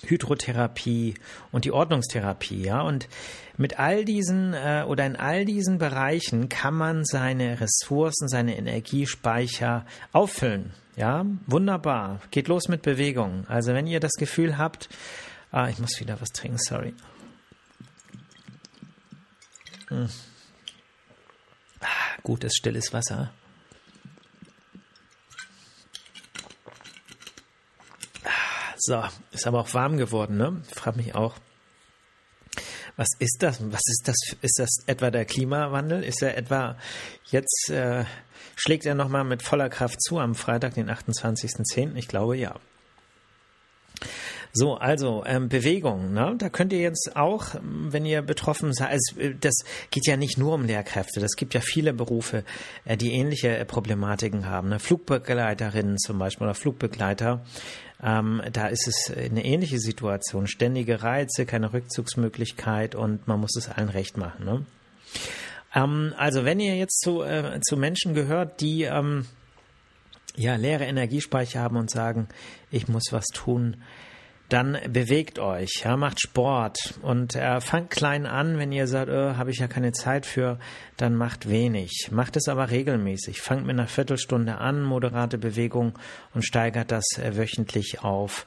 Hydrotherapie 0.06 1.14
und 1.52 1.64
die 1.64 1.72
Ordnungstherapie, 1.72 2.62
ja. 2.62 2.82
Und 2.82 3.08
mit 3.56 3.80
all 3.80 4.04
diesen 4.04 4.54
äh, 4.54 4.84
oder 4.86 5.06
in 5.06 5.16
all 5.16 5.46
diesen 5.46 5.78
Bereichen 5.78 6.50
kann 6.50 6.74
man 6.74 7.06
seine 7.06 7.62
Ressourcen, 7.62 8.28
seine 8.28 8.58
Energiespeicher 8.58 9.86
auffüllen. 10.12 10.74
Ja, 10.96 11.26
wunderbar. 11.48 12.20
Geht 12.32 12.50
los 12.50 12.68
mit 12.68 12.82
Bewegung. 12.82 13.46
Also 13.48 13.74
wenn 13.74 13.88
ihr 13.88 14.00
das 14.00 14.12
Gefühl 14.14 14.58
habt, 14.58 14.90
ah, 15.52 15.70
ich 15.70 15.80
muss 15.80 16.00
wieder 16.00 16.20
was 16.20 16.30
trinken, 16.30 16.58
sorry. 16.60 16.94
Hm 19.88 20.10
gutes, 22.24 22.56
stilles 22.56 22.94
Wasser. 22.94 23.32
So, 28.78 29.02
ist 29.32 29.48
aber 29.48 29.62
auch 29.62 29.74
warm 29.74 29.98
geworden, 29.98 30.38
ne? 30.38 30.62
Ich 30.68 30.76
frage 30.76 30.98
mich 30.98 31.16
auch, 31.16 31.36
was 32.96 33.08
ist 33.20 33.42
das? 33.42 33.60
Was 33.72 33.82
ist 33.88 34.04
das? 34.08 34.16
Ist 34.42 34.60
das 34.60 34.70
etwa 34.88 35.10
der 35.10 35.26
Klimawandel? 35.26 36.04
Ist 36.04 36.22
er 36.22 36.38
etwa 36.38 36.78
jetzt, 37.32 37.70
äh, 37.70 38.06
schlägt 38.56 38.86
er 38.86 38.94
nochmal 38.94 39.24
mit 39.24 39.42
voller 39.42 39.70
Kraft 39.70 40.02
zu 40.02 40.20
am 40.20 40.36
Freitag, 40.36 40.74
den 40.76 40.90
28.10.? 40.90 41.96
Ich 41.96 42.08
glaube 42.08 42.38
ja. 42.38 42.60
So, 44.56 44.76
also 44.76 45.24
ähm, 45.26 45.50
Bewegung, 45.50 46.14
ne? 46.14 46.36
da 46.38 46.48
könnt 46.48 46.74
ihr 46.74 46.80
jetzt 46.80 47.16
auch, 47.16 47.56
wenn 47.64 48.06
ihr 48.06 48.22
betroffen 48.22 48.72
seid, 48.72 48.92
also, 48.92 49.20
äh, 49.20 49.34
das 49.34 49.66
geht 49.90 50.06
ja 50.06 50.16
nicht 50.16 50.38
nur 50.38 50.54
um 50.54 50.64
Lehrkräfte, 50.64 51.20
das 51.20 51.36
gibt 51.36 51.56
ja 51.56 51.62
viele 51.62 51.92
Berufe, 51.92 52.44
äh, 52.86 52.96
die 52.96 53.14
ähnliche 53.14 53.58
äh, 53.58 53.66
Problematiken 53.66 54.48
haben. 54.48 54.70
Ne? 54.70 54.78
Flugbegleiterinnen 54.78 55.98
zum 55.98 56.20
Beispiel 56.20 56.46
oder 56.46 56.54
Flugbegleiter, 56.54 57.44
ähm, 58.04 58.44
da 58.52 58.68
ist 58.68 58.88
es 58.88 59.12
eine 59.12 59.44
ähnliche 59.44 59.80
Situation, 59.80 60.46
ständige 60.46 61.02
Reize, 61.02 61.48
keine 61.48 61.74
Rückzugsmöglichkeit 61.74 62.94
und 62.94 63.28
man 63.28 63.40
muss 63.40 63.56
es 63.58 63.70
allen 63.70 63.90
recht 63.90 64.18
machen. 64.18 64.46
Ne? 64.46 64.66
Ähm, 65.74 66.14
also 66.16 66.46
wenn 66.46 66.60
ihr 66.60 66.76
jetzt 66.76 67.00
zu, 67.00 67.24
äh, 67.24 67.60
zu 67.62 67.76
Menschen 67.76 68.14
gehört, 68.14 68.62
die 68.62 68.84
ähm, 68.84 69.26
ja 70.36 70.58
leere 70.58 70.86
Energiespeicher 70.86 71.60
haben 71.60 71.78
und 71.78 71.90
sagen, 71.90 72.28
ich 72.70 72.88
muss 72.88 73.06
was 73.10 73.26
tun, 73.34 73.78
dann 74.54 74.78
bewegt 74.88 75.40
euch, 75.40 75.82
ja, 75.84 75.98
macht 75.98 76.22
Sport 76.22 76.94
und 77.02 77.36
äh, 77.36 77.60
fangt 77.60 77.90
klein 77.90 78.28
an, 78.28 78.60
wenn 78.60 78.72
ihr 78.72 78.86
sagt, 78.86 79.10
äh, 79.10 79.34
habe 79.34 79.50
ich 79.50 79.58
ja 79.58 79.68
keine 79.68 79.94
Zeit 79.94 80.28
für, 80.28 80.60
dann 80.96 81.16
macht 81.16 81.50
wenig. 81.50 82.10
Macht 82.12 82.36
es 82.36 82.48
aber 82.48 82.70
regelmäßig. 82.70 83.42
Fangt 83.42 83.66
mit 83.66 83.72
einer 83.72 83.88
Viertelstunde 83.88 84.60
an, 84.60 84.84
moderate 84.84 85.40
Bewegung 85.40 85.98
und 86.36 86.46
steigert 86.46 86.92
das 86.92 87.04
äh, 87.18 87.36
wöchentlich 87.36 88.04
auf 88.04 88.46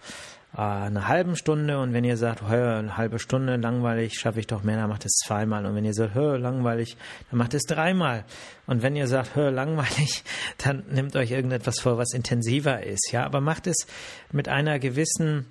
äh, 0.56 0.60
eine 0.60 1.08
halben 1.08 1.34
Stunde. 1.34 1.80
Und 1.80 1.92
wenn 1.92 2.04
ihr 2.04 2.16
sagt, 2.16 2.44
eine 2.44 2.96
halbe 2.96 3.18
Stunde 3.18 3.56
langweilig, 3.56 4.14
schaffe 4.16 4.38
ich 4.38 4.46
doch 4.46 4.62
mehr, 4.62 4.76
dann 4.76 4.88
macht 4.88 5.06
es 5.06 5.14
zweimal. 5.26 5.66
Und 5.66 5.74
wenn 5.74 5.84
ihr 5.84 5.94
sagt, 5.94 6.14
langweilig, 6.14 6.96
dann 7.30 7.38
macht 7.38 7.52
es 7.52 7.64
dreimal. 7.64 8.24
Und 8.68 8.80
wenn 8.80 8.94
ihr 8.94 9.08
sagt, 9.08 9.34
langweilig, 9.34 10.22
dann 10.58 10.84
nehmt 10.88 11.16
euch 11.16 11.32
irgendetwas 11.32 11.80
vor, 11.80 11.98
was 11.98 12.12
intensiver 12.12 12.84
ist, 12.84 13.10
ja, 13.10 13.24
aber 13.24 13.40
macht 13.40 13.66
es 13.66 13.88
mit 14.30 14.48
einer 14.48 14.78
gewissen 14.78 15.46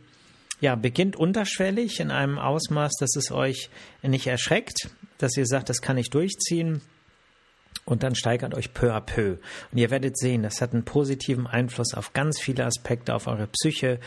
ja, 0.61 0.75
beginnt 0.75 1.15
unterschwellig 1.15 1.99
in 1.99 2.11
einem 2.11 2.39
Ausmaß, 2.39 2.93
dass 2.99 3.15
es 3.15 3.31
euch 3.31 3.69
nicht 4.01 4.27
erschreckt, 4.27 4.89
dass 5.17 5.37
ihr 5.37 5.45
sagt, 5.45 5.69
das 5.69 5.81
kann 5.81 5.97
ich 5.97 6.09
durchziehen 6.09 6.81
und 7.85 8.01
dann 8.03 8.15
steigert 8.15 8.55
euch 8.55 8.73
peu 8.73 8.93
à 8.93 8.99
peu. 8.99 9.37
Und 9.71 9.77
ihr 9.77 9.91
werdet 9.91 10.17
sehen, 10.17 10.43
das 10.43 10.61
hat 10.61 10.73
einen 10.73 10.85
positiven 10.85 11.45
Einfluss 11.45 11.93
auf 11.93 12.13
ganz 12.13 12.39
viele 12.41 12.65
Aspekte, 12.65 13.13
auf 13.13 13.27
eure 13.27 13.47
Psyche. 13.47 13.99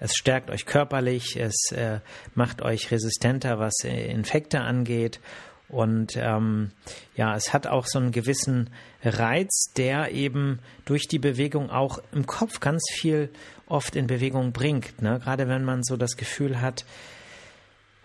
Es 0.00 0.14
stärkt 0.14 0.50
euch 0.50 0.64
körperlich, 0.64 1.36
es 1.36 1.70
äh, 1.72 2.00
macht 2.34 2.62
euch 2.62 2.90
resistenter, 2.90 3.58
was 3.58 3.84
äh, 3.84 4.10
Infekte 4.10 4.60
angeht. 4.60 5.20
Und 5.68 6.16
ähm, 6.16 6.70
ja, 7.16 7.34
es 7.34 7.52
hat 7.52 7.66
auch 7.66 7.86
so 7.86 7.98
einen 7.98 8.12
gewissen 8.12 8.70
Reiz, 9.02 9.72
der 9.76 10.12
eben 10.12 10.60
durch 10.84 11.08
die 11.08 11.18
Bewegung 11.18 11.70
auch 11.70 11.98
im 12.12 12.24
Kopf 12.26 12.60
ganz 12.60 12.84
viel 12.92 13.30
oft 13.66 13.96
in 13.96 14.06
Bewegung 14.06 14.52
bringt. 14.52 15.02
Ne? 15.02 15.18
Gerade 15.22 15.48
wenn 15.48 15.64
man 15.64 15.82
so 15.82 15.96
das 15.96 16.16
Gefühl 16.16 16.60
hat, 16.60 16.84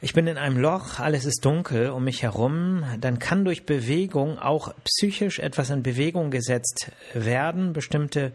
ich 0.04 0.14
bin 0.14 0.26
in 0.26 0.38
einem 0.38 0.58
Loch, 0.58 1.00
alles 1.00 1.26
ist 1.26 1.46
dunkel 1.46 1.92
um 1.92 2.04
mich 2.04 2.24
herum, 2.24 2.84
dann 3.00 3.20
kann 3.20 3.46
durch 3.46 3.68
Bewegung 3.68 4.40
auch 4.40 4.74
psychisch 4.84 5.38
etwas 5.38 5.70
in 5.70 5.84
Bewegung 5.84 6.32
gesetzt 6.32 6.92
werden. 7.14 7.72
Bestimmte 7.72 8.34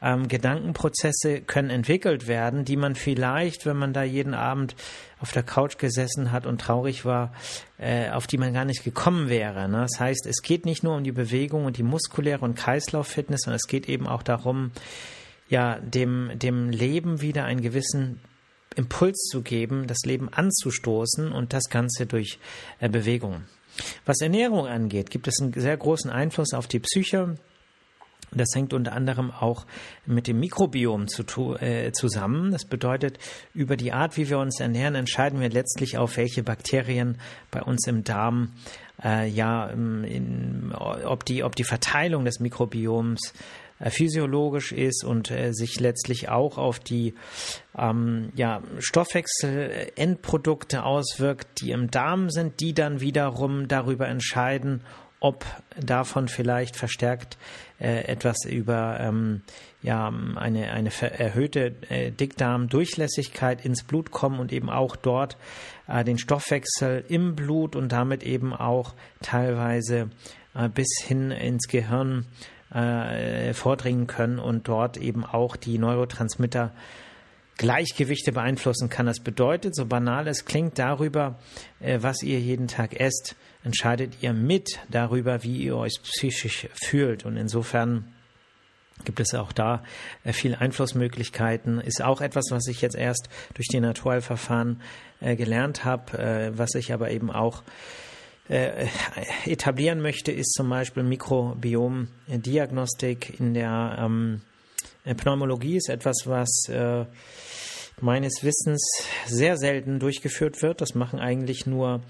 ähm, 0.00 0.26
Gedankenprozesse 0.26 1.42
können 1.42 1.68
entwickelt 1.68 2.26
werden, 2.28 2.64
die 2.64 2.78
man 2.78 2.94
vielleicht, 2.94 3.66
wenn 3.66 3.76
man 3.76 3.92
da 3.92 4.02
jeden 4.02 4.32
Abend 4.32 4.74
auf 5.20 5.32
der 5.32 5.42
Couch 5.42 5.76
gesessen 5.76 6.32
hat 6.32 6.46
und 6.46 6.62
traurig 6.62 7.04
war, 7.04 7.34
äh, 7.78 8.08
auf 8.08 8.26
die 8.26 8.38
man 8.38 8.54
gar 8.54 8.64
nicht 8.64 8.82
gekommen 8.82 9.28
wäre. 9.28 9.68
Ne? 9.68 9.82
Das 9.82 10.00
heißt, 10.00 10.26
es 10.26 10.40
geht 10.40 10.64
nicht 10.64 10.82
nur 10.82 10.96
um 10.96 11.04
die 11.04 11.12
Bewegung 11.12 11.66
und 11.66 11.76
die 11.76 11.82
muskuläre 11.82 12.42
und 12.42 12.56
Kreislauffitness, 12.56 13.42
sondern 13.42 13.56
es 13.56 13.68
geht 13.68 13.86
eben 13.86 14.08
auch 14.08 14.22
darum, 14.22 14.72
ja, 15.52 15.78
dem, 15.80 16.30
dem 16.38 16.70
Leben 16.70 17.20
wieder 17.20 17.44
einen 17.44 17.60
gewissen 17.60 18.20
Impuls 18.74 19.28
zu 19.30 19.42
geben, 19.42 19.86
das 19.86 19.98
Leben 20.06 20.30
anzustoßen 20.30 21.30
und 21.30 21.52
das 21.52 21.64
Ganze 21.68 22.06
durch 22.06 22.38
äh, 22.80 22.88
Bewegung. 22.88 23.42
Was 24.06 24.22
Ernährung 24.22 24.66
angeht, 24.66 25.10
gibt 25.10 25.28
es 25.28 25.42
einen 25.42 25.52
sehr 25.52 25.76
großen 25.76 26.10
Einfluss 26.10 26.54
auf 26.54 26.68
die 26.68 26.80
Psyche. 26.80 27.36
Das 28.30 28.48
hängt 28.54 28.72
unter 28.72 28.94
anderem 28.94 29.30
auch 29.30 29.66
mit 30.06 30.26
dem 30.26 30.40
Mikrobiom 30.40 31.06
zu, 31.06 31.22
äh, 31.56 31.92
zusammen. 31.92 32.50
Das 32.50 32.64
bedeutet, 32.64 33.18
über 33.52 33.76
die 33.76 33.92
Art, 33.92 34.16
wie 34.16 34.30
wir 34.30 34.38
uns 34.38 34.58
ernähren, 34.58 34.94
entscheiden 34.94 35.38
wir 35.38 35.50
letztlich 35.50 35.98
auf, 35.98 36.16
welche 36.16 36.42
Bakterien 36.42 37.18
bei 37.50 37.62
uns 37.62 37.86
im 37.86 38.04
Darm, 38.04 38.52
äh, 39.04 39.28
ja, 39.28 39.66
in, 39.66 40.72
ob, 40.72 41.26
die, 41.26 41.44
ob 41.44 41.56
die 41.56 41.64
Verteilung 41.64 42.24
des 42.24 42.40
Mikrobioms 42.40 43.34
physiologisch 43.90 44.72
ist 44.72 45.04
und 45.04 45.30
äh, 45.30 45.52
sich 45.52 45.80
letztlich 45.80 46.28
auch 46.28 46.58
auf 46.58 46.78
die 46.78 47.14
ähm, 47.76 48.30
ja, 48.34 48.62
Stoffwechselendprodukte 48.78 50.84
auswirkt, 50.84 51.60
die 51.60 51.70
im 51.70 51.90
Darm 51.90 52.30
sind, 52.30 52.60
die 52.60 52.74
dann 52.74 53.00
wiederum 53.00 53.68
darüber 53.68 54.08
entscheiden, 54.08 54.82
ob 55.22 55.46
davon 55.80 56.26
vielleicht 56.26 56.76
verstärkt 56.76 57.38
äh, 57.80 58.04
etwas 58.04 58.44
über 58.44 58.98
ähm, 59.00 59.42
ja, 59.80 60.12
eine, 60.34 60.72
eine 60.72 60.90
erhöhte 61.00 61.76
äh, 61.88 62.10
Dickdarmdurchlässigkeit 62.10 63.64
ins 63.64 63.84
Blut 63.84 64.10
kommen 64.10 64.40
und 64.40 64.52
eben 64.52 64.68
auch 64.68 64.96
dort 64.96 65.36
äh, 65.86 66.02
den 66.02 66.18
Stoffwechsel 66.18 67.04
im 67.08 67.36
Blut 67.36 67.76
und 67.76 67.92
damit 67.92 68.24
eben 68.24 68.52
auch 68.52 68.94
teilweise 69.20 70.10
äh, 70.54 70.68
bis 70.68 70.88
hin 71.04 71.30
ins 71.30 71.68
Gehirn 71.68 72.26
äh, 72.74 73.54
vordringen 73.54 74.06
können 74.06 74.38
und 74.38 74.68
dort 74.68 74.96
eben 74.96 75.24
auch 75.24 75.56
die 75.56 75.78
Neurotransmitter 75.78 76.72
Gleichgewichte 77.58 78.32
beeinflussen 78.32 78.88
kann. 78.88 79.06
Das 79.06 79.20
bedeutet, 79.20 79.76
so 79.76 79.86
banal 79.86 80.26
es 80.26 80.44
klingt, 80.44 80.78
darüber, 80.78 81.38
äh, 81.80 81.98
was 82.00 82.22
ihr 82.22 82.40
jeden 82.40 82.66
Tag 82.66 82.98
esst, 82.98 83.36
entscheidet 83.62 84.22
ihr 84.22 84.32
mit 84.32 84.80
darüber, 84.90 85.42
wie 85.42 85.58
ihr 85.58 85.76
euch 85.76 86.00
psychisch 86.02 86.68
fühlt. 86.72 87.24
Und 87.24 87.36
insofern 87.36 88.12
gibt 89.04 89.20
es 89.20 89.34
auch 89.34 89.52
da 89.52 89.84
äh, 90.24 90.32
viele 90.32 90.60
Einflussmöglichkeiten. 90.60 91.80
Ist 91.80 92.02
auch 92.02 92.20
etwas, 92.20 92.46
was 92.50 92.66
ich 92.68 92.80
jetzt 92.80 92.96
erst 92.96 93.28
durch 93.54 93.68
die 93.68 93.80
Naturheilverfahren 93.80 94.80
äh, 95.20 95.36
gelernt 95.36 95.84
habe, 95.84 96.52
was 96.56 96.74
ich 96.74 96.92
aber 96.92 97.10
eben 97.10 97.30
auch 97.30 97.62
äh, 98.48 98.86
etablieren 99.44 100.00
möchte, 100.00 100.32
ist 100.32 100.54
zum 100.54 100.68
Beispiel 100.68 101.02
Mikrobiomdiagnostik 101.02 103.40
in 103.40 103.54
der 103.54 103.96
ähm, 103.98 104.42
Pneumologie 105.04 105.76
ist 105.76 105.88
etwas, 105.88 106.26
was 106.26 106.68
äh, 106.68 107.04
meines 108.00 108.44
Wissens 108.44 109.04
sehr 109.26 109.56
selten 109.56 109.98
durchgeführt 109.98 110.62
wird. 110.62 110.80
Das 110.80 110.94
machen 110.94 111.18
eigentlich 111.18 111.66
nur 111.66 112.02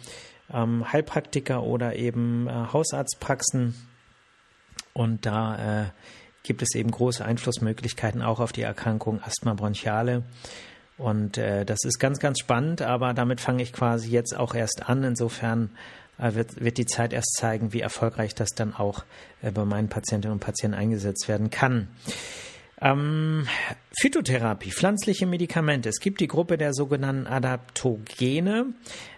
ähm, 0.53 0.92
Heilpraktiker 0.92 1.62
oder 1.62 1.97
eben 1.97 2.49
äh, 2.49 2.66
Hausarztpraxen. 2.73 3.75
Und 4.92 5.25
da 5.25 5.85
äh, 5.85 5.87
gibt 6.42 6.62
es 6.62 6.75
eben 6.75 6.90
große 6.90 7.25
Einflussmöglichkeiten 7.25 8.21
auch 8.21 8.40
auf 8.40 8.53
die 8.53 8.62
Erkrankung 8.62 9.23
Asthma 9.23 9.55
bronchiale. 9.55 10.25
Und 10.99 11.38
äh, 11.38 11.64
das 11.64 11.79
ist 11.85 11.99
ganz, 11.99 12.18
ganz 12.18 12.40
spannend, 12.40 12.83
aber 12.83 13.14
damit 13.14 13.40
fange 13.40 13.62
ich 13.62 13.73
quasi 13.73 14.11
jetzt 14.11 14.37
auch 14.37 14.55
erst 14.55 14.88
an. 14.88 15.03
Insofern 15.03 15.64
äh, 15.64 16.02
wird, 16.18 16.61
wird 16.62 16.79
die 16.79 16.87
Zeit 16.87 17.12
erst 17.12 17.37
zeigen, 17.37 17.72
wie 17.72 17.81
erfolgreich 17.81 18.35
das 18.35 18.51
dann 18.51 18.75
auch 18.75 19.05
äh, 19.42 19.51
bei 19.51 19.64
meinen 19.64 19.88
Patientinnen 19.88 20.35
und 20.35 20.40
Patienten 20.40 20.77
eingesetzt 20.77 21.29
werden 21.29 21.51
kann. 21.51 21.88
Ähm, 22.81 23.46
Phytotherapie, 24.01 24.72
pflanzliche 24.72 25.27
Medikamente. 25.27 25.88
Es 25.88 26.01
gibt 26.01 26.20
die 26.20 26.29
Gruppe 26.29 26.59
der 26.59 26.75
sogenannten 26.75 27.27
Adaptogene. 27.27 28.75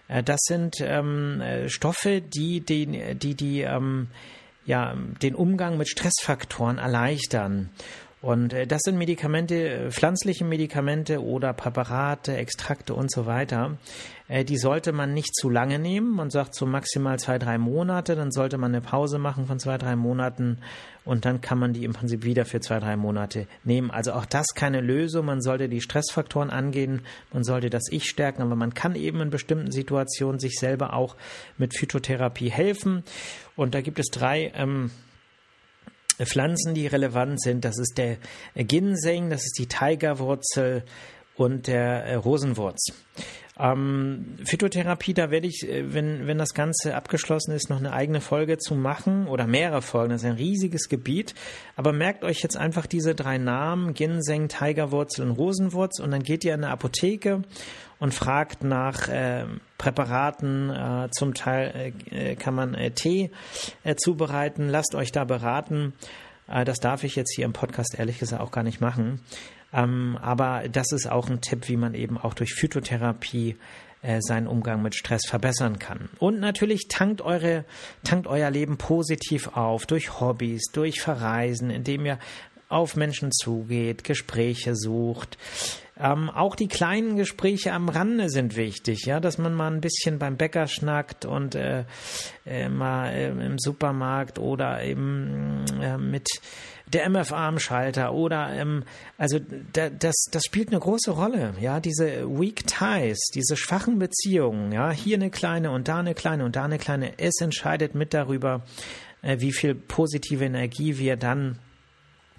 Äh, 0.08 0.22
das 0.22 0.40
sind 0.44 0.76
ähm, 0.80 1.42
Stoffe, 1.66 2.20
die, 2.20 2.60
die, 2.60 3.14
die, 3.14 3.34
die 3.34 3.60
ähm, 3.62 4.08
ja, 4.66 4.94
den 5.22 5.34
Umgang 5.34 5.76
mit 5.76 5.88
Stressfaktoren 5.88 6.78
erleichtern. 6.78 7.70
Und 8.24 8.54
äh, 8.54 8.66
das 8.66 8.80
sind 8.82 8.96
Medikamente, 8.96 9.68
äh, 9.68 9.90
pflanzliche 9.90 10.46
Medikamente 10.46 11.22
oder 11.22 11.52
Präparate, 11.52 12.34
Extrakte 12.34 12.94
und 12.94 13.12
so 13.12 13.26
weiter. 13.26 13.76
Äh, 14.28 14.46
die 14.46 14.56
sollte 14.56 14.92
man 14.92 15.12
nicht 15.12 15.36
zu 15.36 15.50
lange 15.50 15.78
nehmen. 15.78 16.14
Man 16.14 16.30
sagt 16.30 16.54
so 16.54 16.64
maximal 16.64 17.18
zwei, 17.18 17.38
drei 17.38 17.58
Monate. 17.58 18.16
Dann 18.16 18.32
sollte 18.32 18.56
man 18.56 18.74
eine 18.74 18.80
Pause 18.80 19.18
machen 19.18 19.44
von 19.44 19.58
zwei, 19.58 19.76
drei 19.76 19.94
Monaten 19.94 20.56
und 21.04 21.26
dann 21.26 21.42
kann 21.42 21.58
man 21.58 21.74
die 21.74 21.84
im 21.84 21.92
Prinzip 21.92 22.24
wieder 22.24 22.46
für 22.46 22.60
zwei, 22.60 22.80
drei 22.80 22.96
Monate 22.96 23.46
nehmen. 23.62 23.90
Also 23.90 24.14
auch 24.14 24.24
das 24.24 24.46
keine 24.54 24.80
Lösung. 24.80 25.26
Man 25.26 25.42
sollte 25.42 25.68
die 25.68 25.82
Stressfaktoren 25.82 26.48
angehen. 26.48 27.02
Man 27.30 27.44
sollte 27.44 27.68
das 27.68 27.82
Ich 27.90 28.08
stärken. 28.08 28.40
Aber 28.40 28.56
man 28.56 28.72
kann 28.72 28.94
eben 28.94 29.20
in 29.20 29.28
bestimmten 29.28 29.70
Situationen 29.70 30.40
sich 30.40 30.54
selber 30.54 30.94
auch 30.94 31.16
mit 31.58 31.76
Phytotherapie 31.76 32.50
helfen. 32.50 33.04
Und 33.54 33.74
da 33.74 33.82
gibt 33.82 33.98
es 33.98 34.06
drei 34.06 34.50
ähm, 34.54 34.90
Pflanzen, 36.18 36.74
die 36.74 36.86
relevant 36.86 37.40
sind. 37.40 37.64
Das 37.64 37.78
ist 37.78 37.98
der 37.98 38.16
Ginseng, 38.54 39.30
das 39.30 39.44
ist 39.44 39.58
die 39.58 39.66
Tigerwurzel 39.66 40.84
und 41.36 41.66
der 41.66 42.04
äh, 42.04 42.14
Rosenwurz. 42.14 42.92
Ähm, 43.56 44.36
Phytotherapie, 44.44 45.14
da 45.14 45.30
werde 45.30 45.46
ich, 45.46 45.68
äh, 45.68 45.94
wenn, 45.94 46.26
wenn 46.26 46.38
das 46.38 46.54
Ganze 46.54 46.96
abgeschlossen 46.96 47.52
ist, 47.52 47.70
noch 47.70 47.78
eine 47.78 47.92
eigene 47.92 48.20
Folge 48.20 48.58
zu 48.58 48.74
machen 48.74 49.28
oder 49.28 49.46
mehrere 49.46 49.82
Folgen. 49.82 50.10
Das 50.10 50.22
ist 50.22 50.28
ein 50.28 50.36
riesiges 50.36 50.88
Gebiet. 50.88 51.34
Aber 51.76 51.92
merkt 51.92 52.24
euch 52.24 52.42
jetzt 52.42 52.56
einfach 52.56 52.86
diese 52.86 53.14
drei 53.14 53.38
Namen, 53.38 53.94
Ginseng, 53.94 54.48
Tigerwurzel 54.48 55.28
und 55.28 55.36
Rosenwurz 55.36 56.00
und 56.00 56.10
dann 56.10 56.22
geht 56.22 56.44
ihr 56.44 56.54
in 56.54 56.64
eine 56.64 56.72
Apotheke 56.72 57.42
und 57.98 58.14
fragt 58.14 58.64
nach 58.64 59.08
äh, 59.08 59.44
Präparaten. 59.78 60.70
Äh, 60.70 61.08
zum 61.10 61.34
Teil 61.34 61.92
äh, 62.10 62.36
kann 62.36 62.54
man 62.54 62.74
äh, 62.74 62.90
Tee 62.90 63.30
äh, 63.82 63.94
zubereiten. 63.96 64.68
Lasst 64.68 64.94
euch 64.94 65.12
da 65.12 65.24
beraten. 65.24 65.94
Äh, 66.48 66.64
das 66.64 66.78
darf 66.78 67.04
ich 67.04 67.16
jetzt 67.16 67.34
hier 67.34 67.44
im 67.44 67.52
Podcast 67.52 67.98
ehrlich 67.98 68.18
gesagt 68.18 68.42
auch 68.42 68.50
gar 68.50 68.64
nicht 68.64 68.80
machen. 68.80 69.20
Ähm, 69.72 70.18
aber 70.20 70.64
das 70.70 70.92
ist 70.92 71.10
auch 71.10 71.28
ein 71.28 71.40
Tipp, 71.40 71.68
wie 71.68 71.76
man 71.76 71.94
eben 71.94 72.18
auch 72.18 72.34
durch 72.34 72.54
Phytotherapie 72.54 73.56
seinen 74.18 74.48
Umgang 74.48 74.82
mit 74.82 74.94
Stress 74.94 75.22
verbessern 75.26 75.78
kann. 75.78 76.10
Und 76.18 76.38
natürlich 76.38 76.88
tankt 76.88 77.22
eure, 77.22 77.64
tankt 78.02 78.26
euer 78.26 78.50
Leben 78.50 78.76
positiv 78.76 79.56
auf 79.56 79.86
durch 79.86 80.20
Hobbys, 80.20 80.64
durch 80.74 81.00
Verreisen, 81.00 81.70
indem 81.70 82.04
ihr 82.04 82.18
auf 82.68 82.96
Menschen 82.96 83.30
zugeht, 83.32 84.04
Gespräche 84.04 84.74
sucht. 84.74 85.38
Ähm, 85.96 86.28
auch 86.28 86.56
die 86.56 86.66
kleinen 86.66 87.16
Gespräche 87.16 87.72
am 87.72 87.88
Rande 87.88 88.28
sind 88.28 88.56
wichtig, 88.56 89.06
ja, 89.06 89.20
dass 89.20 89.38
man 89.38 89.54
mal 89.54 89.70
ein 89.70 89.80
bisschen 89.80 90.18
beim 90.18 90.36
Bäcker 90.36 90.66
schnackt 90.66 91.24
und 91.24 91.54
äh, 91.54 91.84
äh, 92.44 92.68
mal 92.68 93.12
äh, 93.12 93.28
im 93.28 93.60
Supermarkt 93.60 94.40
oder 94.40 94.82
eben 94.82 95.64
äh, 95.80 95.96
mit 95.96 96.26
der 96.92 97.08
MFA 97.08 97.48
am 97.48 97.60
Schalter 97.60 98.12
oder 98.12 98.50
ähm, 98.52 98.82
also 99.18 99.38
da, 99.72 99.88
das 99.88 100.26
das 100.32 100.44
spielt 100.44 100.68
eine 100.68 100.80
große 100.80 101.12
Rolle, 101.12 101.54
ja, 101.60 101.78
diese 101.78 102.28
weak 102.28 102.66
ties, 102.66 103.30
diese 103.32 103.56
schwachen 103.56 104.00
Beziehungen, 104.00 104.72
ja, 104.72 104.90
hier 104.90 105.16
eine 105.16 105.30
kleine 105.30 105.70
und 105.70 105.86
da 105.86 106.00
eine 106.00 106.14
kleine 106.14 106.44
und 106.44 106.56
da 106.56 106.64
eine 106.64 106.78
kleine, 106.78 107.18
es 107.18 107.40
entscheidet 107.40 107.94
mit 107.94 108.14
darüber, 108.14 108.64
äh, 109.22 109.38
wie 109.38 109.52
viel 109.52 109.76
positive 109.76 110.44
Energie 110.44 110.98
wir 110.98 111.16
dann 111.16 111.58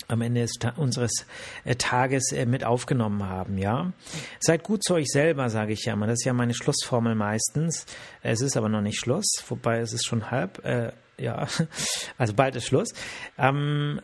am 0.07 0.21
Ende 0.21 0.45
unseres 0.77 1.25
äh, 1.63 1.75
Tages 1.75 2.31
äh, 2.31 2.45
mit 2.45 2.63
aufgenommen 2.63 3.23
haben, 3.23 3.57
ja. 3.57 3.93
Seid 4.39 4.63
gut 4.63 4.83
zu 4.83 4.95
euch 4.95 5.07
selber, 5.07 5.49
sage 5.49 5.73
ich 5.73 5.85
ja 5.85 5.93
immer. 5.93 6.07
Das 6.07 6.19
ist 6.19 6.25
ja 6.25 6.33
meine 6.33 6.53
Schlussformel 6.53 7.15
meistens. 7.15 7.85
Es 8.21 8.41
ist 8.41 8.57
aber 8.57 8.69
noch 8.69 8.81
nicht 8.81 8.99
Schluss, 8.99 9.25
wobei 9.47 9.79
es 9.79 9.93
ist 9.93 10.05
schon 10.05 10.31
halb, 10.31 10.63
äh, 10.65 10.91
ja, 11.17 11.47
also 12.17 12.33
bald 12.33 12.55
ist 12.55 12.67
Schluss. 12.67 12.89
Ähm, 13.37 14.01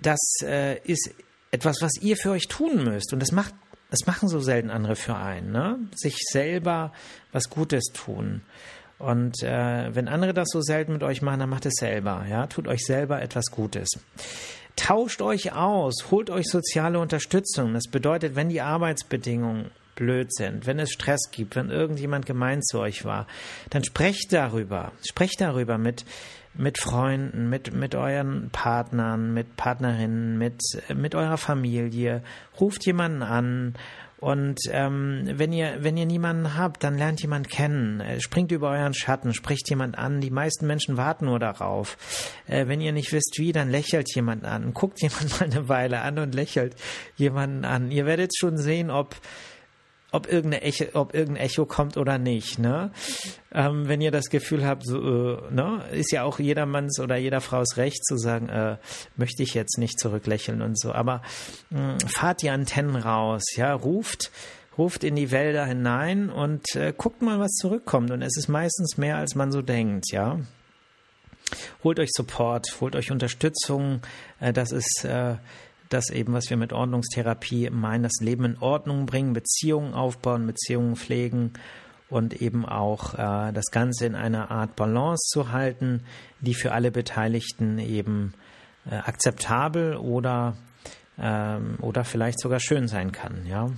das 0.00 0.20
äh, 0.42 0.78
ist 0.84 1.10
etwas, 1.50 1.80
was 1.80 1.92
ihr 2.00 2.16
für 2.16 2.30
euch 2.30 2.48
tun 2.48 2.84
müsst 2.84 3.12
und 3.12 3.20
das 3.20 3.32
macht, 3.32 3.54
das 3.90 4.06
machen 4.06 4.28
so 4.28 4.40
selten 4.40 4.70
andere 4.70 4.96
für 4.96 5.16
einen, 5.16 5.50
ne? 5.50 5.78
Sich 5.94 6.18
selber 6.30 6.92
was 7.32 7.48
Gutes 7.48 7.84
tun. 7.94 8.42
Und 8.98 9.42
äh, 9.42 9.94
wenn 9.94 10.08
andere 10.08 10.34
das 10.34 10.48
so 10.50 10.60
selten 10.60 10.92
mit 10.92 11.02
euch 11.02 11.22
machen, 11.22 11.40
dann 11.40 11.48
macht 11.48 11.66
es 11.66 11.74
selber, 11.74 12.26
ja, 12.28 12.46
tut 12.48 12.66
euch 12.66 12.84
selber 12.84 13.22
etwas 13.22 13.46
Gutes. 13.46 13.88
Tauscht 14.78 15.22
euch 15.22 15.52
aus, 15.52 16.12
holt 16.12 16.30
euch 16.30 16.46
soziale 16.46 17.00
Unterstützung. 17.00 17.74
Das 17.74 17.88
bedeutet, 17.88 18.36
wenn 18.36 18.48
die 18.48 18.60
Arbeitsbedingungen 18.60 19.72
blöd 19.96 20.32
sind, 20.32 20.66
wenn 20.66 20.78
es 20.78 20.92
Stress 20.92 21.32
gibt, 21.32 21.56
wenn 21.56 21.68
irgendjemand 21.68 22.26
gemein 22.26 22.62
zu 22.62 22.78
euch 22.78 23.04
war, 23.04 23.26
dann 23.70 23.82
sprecht 23.82 24.32
darüber. 24.32 24.92
Sprecht 25.02 25.40
darüber 25.40 25.78
mit, 25.78 26.04
mit 26.54 26.78
Freunden, 26.78 27.50
mit, 27.50 27.74
mit 27.74 27.96
euren 27.96 28.50
Partnern, 28.50 29.34
mit 29.34 29.56
Partnerinnen, 29.56 30.38
mit, 30.38 30.62
mit 30.94 31.16
eurer 31.16 31.38
Familie. 31.38 32.22
Ruft 32.60 32.86
jemanden 32.86 33.24
an 33.24 33.74
und 34.20 34.58
ähm, 34.72 35.22
wenn 35.32 35.52
ihr 35.52 35.78
wenn 35.80 35.96
ihr 35.96 36.06
niemanden 36.06 36.56
habt, 36.56 36.82
dann 36.82 36.98
lernt 36.98 37.22
jemand 37.22 37.48
kennen, 37.48 38.00
äh, 38.00 38.20
springt 38.20 38.50
über 38.50 38.70
euren 38.70 38.94
Schatten, 38.94 39.32
spricht 39.32 39.70
jemand 39.70 39.96
an. 39.96 40.20
Die 40.20 40.30
meisten 40.30 40.66
Menschen 40.66 40.96
warten 40.96 41.26
nur 41.26 41.38
darauf. 41.38 41.96
Äh, 42.48 42.66
wenn 42.66 42.80
ihr 42.80 42.92
nicht 42.92 43.12
wisst 43.12 43.36
wie, 43.38 43.52
dann 43.52 43.70
lächelt 43.70 44.12
jemand 44.14 44.44
an, 44.44 44.74
guckt 44.74 45.00
jemand 45.00 45.30
mal 45.40 45.50
eine 45.50 45.68
Weile 45.68 46.00
an 46.00 46.18
und 46.18 46.34
lächelt 46.34 46.74
jemanden 47.16 47.64
an. 47.64 47.92
Ihr 47.92 48.06
werdet 48.06 48.36
schon 48.36 48.58
sehen, 48.58 48.90
ob 48.90 49.14
ob 50.10 50.30
irgendein 50.32 50.62
Echo, 50.62 50.84
ob 50.94 51.14
irgendein 51.14 51.44
Echo 51.44 51.66
kommt 51.66 51.96
oder 51.96 52.18
nicht. 52.18 52.58
Ne? 52.58 52.90
Ähm, 53.52 53.88
wenn 53.88 54.00
ihr 54.00 54.10
das 54.10 54.30
Gefühl 54.30 54.66
habt, 54.66 54.86
so, 54.86 54.98
äh, 54.98 55.52
ne, 55.52 55.84
ist 55.92 56.12
ja 56.12 56.22
auch 56.22 56.38
jedermanns 56.38 56.98
oder 56.98 57.16
jeder 57.16 57.40
Frau's 57.40 57.76
Recht 57.76 58.04
zu 58.04 58.16
sagen, 58.16 58.48
äh, 58.48 58.76
möchte 59.16 59.42
ich 59.42 59.54
jetzt 59.54 59.78
nicht 59.78 60.00
zurücklächeln 60.00 60.62
und 60.62 60.78
so. 60.78 60.92
Aber 60.92 61.22
mh, 61.70 61.78
hm, 61.78 62.08
fahrt 62.08 62.42
die 62.42 62.50
Antennen 62.50 62.96
raus, 62.96 63.44
ja, 63.56 63.74
ruft, 63.74 64.30
ruft 64.78 65.04
in 65.04 65.16
die 65.16 65.30
Wälder 65.30 65.66
hinein 65.66 66.30
und 66.30 66.74
äh, 66.74 66.94
guckt 66.96 67.20
mal, 67.20 67.38
was 67.38 67.52
zurückkommt. 67.52 68.10
Und 68.10 68.22
es 68.22 68.36
ist 68.36 68.48
meistens 68.48 68.96
mehr, 68.96 69.16
als 69.16 69.34
man 69.34 69.52
so 69.52 69.60
denkt, 69.60 70.10
ja. 70.10 70.38
Holt 71.82 71.98
euch 71.98 72.10
Support, 72.12 72.76
holt 72.80 72.94
euch 72.94 73.10
Unterstützung. 73.10 74.00
Äh, 74.40 74.52
das 74.52 74.72
ist 74.72 75.04
äh, 75.04 75.36
das 75.88 76.10
eben, 76.10 76.32
was 76.32 76.50
wir 76.50 76.56
mit 76.56 76.72
Ordnungstherapie 76.72 77.70
meinen, 77.70 78.02
das 78.02 78.20
Leben 78.20 78.44
in 78.44 78.58
Ordnung 78.58 79.06
bringen, 79.06 79.32
Beziehungen 79.32 79.94
aufbauen, 79.94 80.46
Beziehungen 80.46 80.96
pflegen 80.96 81.52
und 82.08 82.40
eben 82.40 82.64
auch 82.66 83.14
äh, 83.14 83.52
das 83.52 83.66
Ganze 83.70 84.06
in 84.06 84.14
einer 84.14 84.50
Art 84.50 84.76
Balance 84.76 85.28
zu 85.30 85.52
halten, 85.52 86.02
die 86.40 86.54
für 86.54 86.72
alle 86.72 86.90
Beteiligten 86.90 87.78
eben 87.78 88.34
äh, 88.90 88.94
akzeptabel 88.96 89.96
oder 89.96 90.56
ähm, 91.18 91.76
oder 91.80 92.04
vielleicht 92.04 92.40
sogar 92.40 92.60
schön 92.60 92.88
sein 92.88 93.12
kann, 93.12 93.46
ja. 93.46 93.70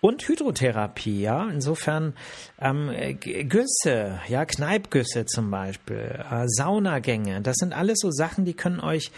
Und 0.00 0.26
Hydrotherapie, 0.28 1.22
ja. 1.22 1.48
Insofern 1.48 2.14
ähm, 2.60 2.90
Güsse, 3.20 4.20
ja, 4.28 4.44
Kneipgüsse 4.44 5.26
zum 5.26 5.50
Beispiel, 5.50 6.24
äh, 6.30 6.44
Saunagänge, 6.46 7.40
das 7.42 7.56
sind 7.56 7.72
alles 7.72 7.98
so 8.00 8.10
Sachen, 8.10 8.44
die 8.44 8.54
können 8.54 8.80
euch 8.80 9.10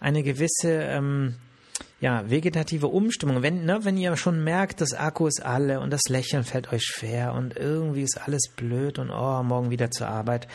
eine 0.00 0.22
gewisse 0.22 0.72
ähm, 0.72 1.36
ja, 2.00 2.28
vegetative 2.28 2.88
Umstimmung. 2.88 3.42
Wenn, 3.42 3.64
ne, 3.64 3.80
wenn 3.82 3.96
ihr 3.96 4.16
schon 4.16 4.44
merkt, 4.44 4.80
das 4.80 4.92
Akku 4.92 5.26
ist 5.26 5.44
alle 5.44 5.80
und 5.80 5.90
das 5.90 6.02
Lächeln 6.08 6.44
fällt 6.44 6.72
euch 6.72 6.82
schwer 6.82 7.34
und 7.34 7.56
irgendwie 7.56 8.02
ist 8.02 8.20
alles 8.22 8.48
blöd 8.54 8.98
und 8.98 9.10
oh, 9.10 9.42
morgen 9.42 9.70
wieder 9.70 9.90
zur 9.90 10.08
Arbeit. 10.08 10.46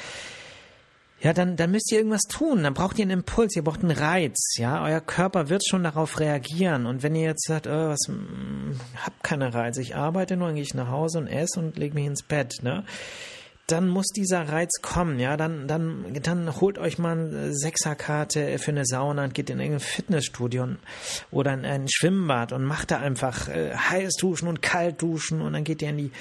Ja, 1.22 1.34
dann, 1.34 1.56
dann 1.56 1.70
müsst 1.70 1.92
ihr 1.92 2.00
irgendwas 2.00 2.24
tun. 2.30 2.64
Dann 2.64 2.74
braucht 2.74 2.98
ihr 2.98 3.04
einen 3.04 3.20
Impuls, 3.20 3.56
ihr 3.56 3.64
braucht 3.64 3.82
einen 3.82 3.92
Reiz. 3.92 4.56
Ja, 4.58 4.84
euer 4.84 5.02
Körper 5.02 5.50
wird 5.50 5.64
schon 5.68 5.84
darauf 5.84 6.20
reagieren. 6.20 6.88
Und 6.88 7.04
wenn 7.04 7.16
ihr 7.16 7.28
jetzt 7.28 7.46
sagt, 7.46 7.68
oh, 7.68 7.90
was, 7.90 8.08
hm, 8.08 8.80
hab 8.98 9.24
keine 9.24 9.54
Reiz, 9.54 9.78
ich 9.78 9.96
arbeite 9.96 10.36
nur, 10.36 10.48
dann 10.48 10.56
gehe 10.56 10.64
ich 10.64 10.74
nach 10.74 10.90
Hause 10.90 11.20
und 11.20 11.28
esse 11.28 11.60
und 11.60 11.78
lege 11.78 11.94
mich 11.94 12.08
ins 12.08 12.24
Bett, 12.24 12.64
ne? 12.64 12.86
Dann 13.68 13.88
muss 13.88 14.08
dieser 14.08 14.50
Reiz 14.50 14.82
kommen, 14.82 15.20
ja, 15.20 15.38
dann, 15.38 15.68
dann, 15.68 16.06
dann 16.22 16.60
holt 16.60 16.78
euch 16.78 16.98
mal 16.98 17.18
eine 17.18 17.54
Sechserkarte 17.54 18.58
für 18.60 18.72
eine 18.72 18.86
Sauna 18.86 19.24
und 19.24 19.34
geht 19.34 19.50
in 19.50 19.60
irgendein 19.60 19.80
Fitnessstudio 19.80 20.68
oder 21.32 21.54
in 21.54 21.66
ein 21.66 21.88
Schwimmbad 21.90 22.52
und 22.52 22.64
macht 22.64 22.92
da 22.92 23.00
einfach 23.00 23.48
äh, 23.48 23.74
heiß 23.74 24.14
duschen 24.20 24.48
und 24.48 24.62
kalt 24.62 25.02
duschen 25.02 25.42
und 25.42 25.54
dann 25.54 25.64
geht 25.64 25.82
ihr 25.82 25.90
in 25.90 25.98
die 25.98 26.12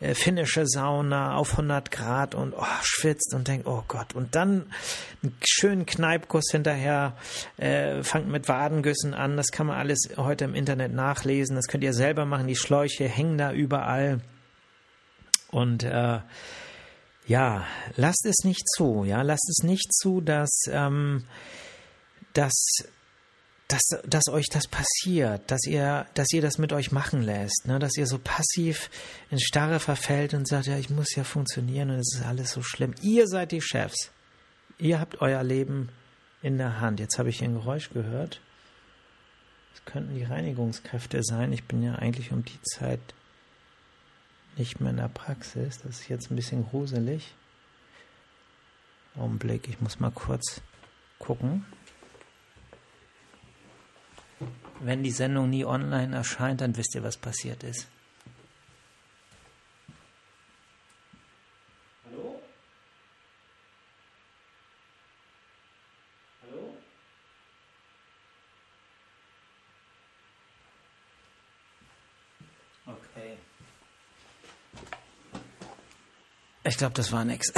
äh, 0.00 0.14
finnische 0.14 0.66
Sauna 0.66 1.36
auf 1.36 1.52
100 1.52 1.90
Grad 1.90 2.34
und 2.34 2.54
oh, 2.54 2.64
schwitzt 2.82 3.32
und 3.34 3.48
denkt, 3.48 3.66
oh 3.66 3.82
Gott, 3.88 4.14
und 4.14 4.34
dann 4.34 4.66
einen 5.22 5.36
schönen 5.46 5.86
Kneipguss 5.86 6.50
hinterher, 6.50 7.16
äh, 7.56 8.02
fangt 8.02 8.28
mit 8.28 8.48
Wadengüssen 8.48 9.14
an, 9.14 9.36
das 9.36 9.48
kann 9.48 9.66
man 9.66 9.78
alles 9.78 10.10
heute 10.16 10.44
im 10.44 10.54
Internet 10.54 10.92
nachlesen, 10.92 11.56
das 11.56 11.66
könnt 11.66 11.84
ihr 11.84 11.94
selber 11.94 12.26
machen, 12.26 12.46
die 12.46 12.56
Schläuche 12.56 13.08
hängen 13.08 13.38
da 13.38 13.52
überall. 13.52 14.20
Und 15.50 15.82
äh, 15.82 16.20
ja, 17.30 17.64
lasst 17.94 18.26
es 18.26 18.38
nicht 18.42 18.68
zu, 18.76 19.04
ja, 19.04 19.22
lasst 19.22 19.48
es 19.48 19.62
nicht 19.62 19.94
zu, 19.94 20.20
dass, 20.20 20.50
ähm, 20.66 21.22
dass, 22.32 22.52
dass, 23.68 23.82
dass 24.04 24.26
euch 24.28 24.46
das 24.50 24.66
passiert, 24.66 25.48
dass 25.48 25.64
ihr, 25.64 26.08
dass 26.14 26.32
ihr 26.32 26.42
das 26.42 26.58
mit 26.58 26.72
euch 26.72 26.90
machen 26.90 27.22
lässt, 27.22 27.66
ne? 27.66 27.78
dass 27.78 27.96
ihr 27.96 28.08
so 28.08 28.18
passiv 28.18 28.90
in 29.30 29.38
Starre 29.38 29.78
verfällt 29.78 30.34
und 30.34 30.48
sagt, 30.48 30.66
ja, 30.66 30.76
ich 30.76 30.90
muss 30.90 31.14
ja 31.14 31.22
funktionieren 31.22 31.90
und 31.90 32.00
es 32.00 32.16
ist 32.16 32.26
alles 32.26 32.50
so 32.50 32.62
schlimm. 32.62 32.96
Ihr 33.00 33.28
seid 33.28 33.52
die 33.52 33.62
Chefs. 33.62 34.10
Ihr 34.78 34.98
habt 34.98 35.20
euer 35.20 35.44
Leben 35.44 35.90
in 36.42 36.58
der 36.58 36.80
Hand. 36.80 36.98
Jetzt 36.98 37.20
habe 37.20 37.28
ich 37.28 37.38
hier 37.38 37.48
ein 37.48 37.54
Geräusch 37.54 37.90
gehört. 37.90 38.40
Das 39.72 39.84
könnten 39.84 40.16
die 40.16 40.24
Reinigungskräfte 40.24 41.22
sein. 41.22 41.52
Ich 41.52 41.62
bin 41.62 41.80
ja 41.80 41.94
eigentlich 41.94 42.32
um 42.32 42.44
die 42.44 42.60
Zeit 42.62 42.98
nicht 44.56 44.80
mehr 44.80 44.90
in 44.90 44.96
der 44.96 45.08
Praxis. 45.08 45.78
Das 45.78 46.00
ist 46.00 46.08
jetzt 46.08 46.30
ein 46.30 46.36
bisschen 46.36 46.66
gruselig. 46.68 47.34
Augenblick, 49.16 49.68
ich 49.68 49.80
muss 49.80 50.00
mal 50.00 50.10
kurz 50.10 50.60
gucken. 51.18 51.64
Wenn 54.80 55.02
die 55.02 55.10
Sendung 55.10 55.50
nie 55.50 55.64
online 55.64 56.16
erscheint, 56.16 56.60
dann 56.60 56.76
wisst 56.76 56.94
ihr, 56.94 57.02
was 57.02 57.16
passiert 57.16 57.62
ist. 57.62 57.88
Ich 76.64 76.76
glaube, 76.76 76.94
das 76.94 77.10
war 77.12 77.24
nix. 77.24 77.52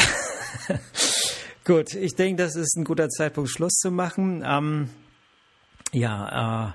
Gut, 1.65 1.95
ich 1.95 2.15
denke, 2.15 2.43
das 2.43 2.57
ist 2.57 2.77
ein 2.77 2.85
guter 2.85 3.09
Zeitpunkt, 3.09 3.51
Schluss 3.51 3.75
zu 3.75 3.91
machen. 3.91 4.45
Ähm, 4.45 4.91
ja, 5.93 6.69
äh, 6.69 6.73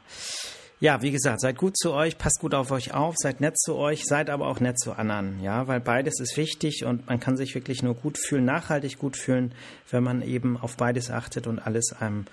ja, 0.79 1.01
wie 1.01 1.11
gesagt, 1.11 1.41
seid 1.41 1.57
gut 1.57 1.75
zu 1.75 1.91
euch, 1.91 2.17
passt 2.17 2.39
gut 2.39 2.53
auf 2.53 2.71
euch 2.71 2.93
auf, 2.93 3.15
seid 3.17 3.41
nett 3.41 3.59
zu 3.59 3.75
euch, 3.75 4.05
seid 4.05 4.29
aber 4.29 4.47
auch 4.47 4.59
nett 4.59 4.79
zu 4.79 4.93
anderen, 4.93 5.41
ja, 5.41 5.67
weil 5.67 5.79
beides 5.79 6.19
ist 6.19 6.37
wichtig 6.37 6.85
und 6.85 7.07
man 7.07 7.19
kann 7.19 7.35
sich 7.35 7.55
wirklich 7.55 7.81
nur 7.81 7.95
gut 7.95 8.19
fühlen, 8.19 8.45
nachhaltig 8.45 8.99
gut 8.99 9.17
fühlen, 9.17 9.53
wenn 9.89 10.03
man 10.03 10.21
eben 10.21 10.55
auf 10.55 10.77
beides 10.77 11.09
achtet 11.09 11.47
und 11.47 11.59
alles 11.59 11.93
einem 11.99 12.25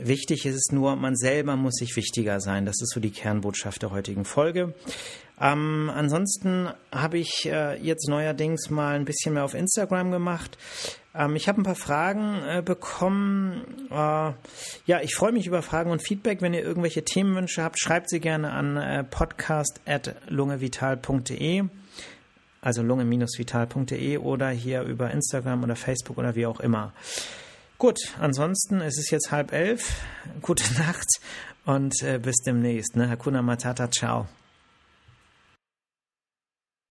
Wichtig 0.00 0.46
ist 0.46 0.54
es 0.54 0.70
nur, 0.70 0.94
man 0.94 1.16
selber 1.16 1.56
muss 1.56 1.74
sich 1.74 1.96
wichtiger 1.96 2.40
sein. 2.40 2.64
Das 2.64 2.80
ist 2.80 2.92
so 2.94 3.00
die 3.00 3.10
Kernbotschaft 3.10 3.82
der 3.82 3.90
heutigen 3.90 4.24
Folge. 4.24 4.72
Ähm, 5.40 5.88
ansonsten 5.94 6.68
habe 6.92 7.18
ich 7.18 7.46
äh, 7.46 7.80
jetzt 7.80 8.08
neuerdings 8.08 8.70
mal 8.70 8.96
ein 8.96 9.04
bisschen 9.04 9.34
mehr 9.34 9.44
auf 9.44 9.54
Instagram 9.54 10.10
gemacht. 10.10 10.58
Ähm, 11.14 11.36
ich 11.36 11.46
habe 11.48 11.60
ein 11.60 11.64
paar 11.64 11.74
Fragen 11.74 12.42
äh, 12.42 12.62
bekommen. 12.64 13.88
Äh, 13.90 14.32
ja, 14.86 15.00
ich 15.02 15.14
freue 15.14 15.32
mich 15.32 15.46
über 15.46 15.60
Fragen 15.62 15.90
und 15.90 16.02
Feedback. 16.02 16.40
Wenn 16.42 16.54
ihr 16.54 16.62
irgendwelche 16.62 17.04
Themenwünsche 17.04 17.62
habt, 17.62 17.78
schreibt 17.78 18.08
sie 18.10 18.20
gerne 18.20 18.52
an 18.52 18.76
äh, 18.76 19.04
podcast.lungevital.de 19.04 21.64
also 22.60 22.82
lunge-vital.de 22.82 24.18
oder 24.18 24.50
hier 24.50 24.82
über 24.82 25.10
Instagram 25.10 25.62
oder 25.62 25.76
Facebook 25.76 26.18
oder 26.18 26.34
wie 26.34 26.46
auch 26.46 26.60
immer. 26.60 26.92
Gut, 27.78 27.98
ansonsten 28.18 28.80
es 28.80 28.98
ist 28.98 29.10
jetzt 29.10 29.30
halb 29.30 29.52
elf. 29.52 30.00
Gute 30.42 30.64
Nacht 30.78 31.08
und 31.64 32.02
äh, 32.02 32.18
bis 32.18 32.36
demnächst. 32.44 32.96
Ne? 32.96 33.08
Hakuna 33.08 33.42
Matata, 33.42 33.90
ciao. 33.90 34.26